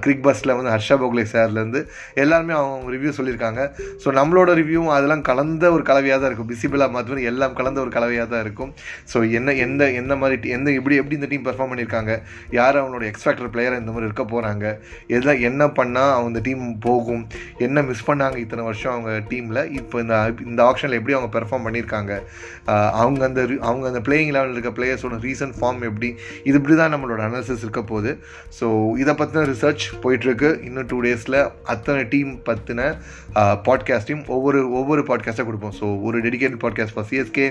[0.04, 1.80] கிரிக் uh, பஸ்ஸில் வந்து ஹர்ஷா போக்லே சார்லேருந்து
[2.22, 3.60] எல்லாருமே அவங்க ரிவ்யூ சொல்லியிருக்காங்க.
[4.02, 8.28] ஸோ நம்மளோட ரிவ்யூவும் அதெல்லாம் கலந்த ஒரு கலவையாக தான் இருக்கும் விசிபிளாக மாற்றி எல்லாம் கலந்த ஒரு கலவையாக
[8.34, 8.72] தான் இருக்கும்.
[9.12, 12.12] ஸோ என்ன எந்த எந்த மாதிரி எந்த எப்படி எப்படி இந்த டீம் பெர்ஃபார்ம் பண்ணியிருக்காங்க?
[12.56, 14.66] யார் அவனோட எக்ஸ்பேக்டர் பிளேயர் இந்த மாதிரி இருக்க போகிறாங்க
[15.14, 17.24] எதில் என்ன பண்ணால் அவங்க டீம் போகும்?
[17.66, 20.16] என்ன மிஸ் பண்ணாங்க இத்தனை வருஷம் அவங்க டீமில் இப்போ இந்த
[20.50, 22.12] இந்த ஆப்ஷனில் எப்படி அவங்க பெர்ஃபார்ம் பண்ணியிருக்காங்க?
[23.02, 26.10] அவங்க அந்த அவங்க அந்த பிளேயிங் லெவலில் இருக்க பிளேயர்ஸோட ரீசன்ட் ஃபார்ம் எப்படி?
[26.48, 28.12] இது இப்படி தான் நம்மளோட அனாலிசிஸ் இருக்க போகுது.
[28.58, 28.66] ஸோ
[29.02, 30.50] இதை பற்றின ரிசர்ச் போயிட்டுருக்கு.
[30.68, 31.38] இன்னும் டூ டேஸில்
[31.74, 32.90] அத்தனை டீம் பற்றின
[33.68, 35.74] பாட்காஸ்ட்டையும் ஒவ்வொரு ஒவ்வொரு பாட்காஸ்ட்டாக கொடுப்போம்.
[35.80, 37.46] ஸோ ஒரு dedicate podcast for CSK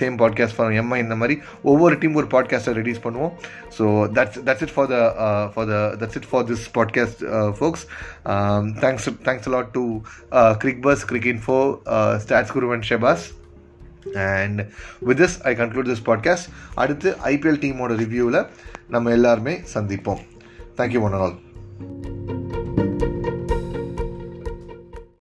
[0.00, 1.36] same podcast for MI இந்த மாதிரி
[1.72, 3.34] ஒவ்வொரு டீம் ஒரு பாட்காஸ்ட்டை ரிலீஸ் பண்ணுவோம்.
[3.76, 7.52] So that's that's it for the uh, for the that's it for this podcast, uh,
[7.52, 7.86] folks.
[8.26, 13.30] Um, thanks thanks a lot to uh, Crickbus, Crickinfo, uh, Stats Guru and Shebas.
[14.14, 14.60] And
[15.00, 18.40] with this I conclude this podcast அடுத்து IPL டீமோட ரிவ்யூவில்
[18.88, 20.22] நம்ம எல்லாருமே சந்திப்போம்
[20.76, 21.36] thank you one all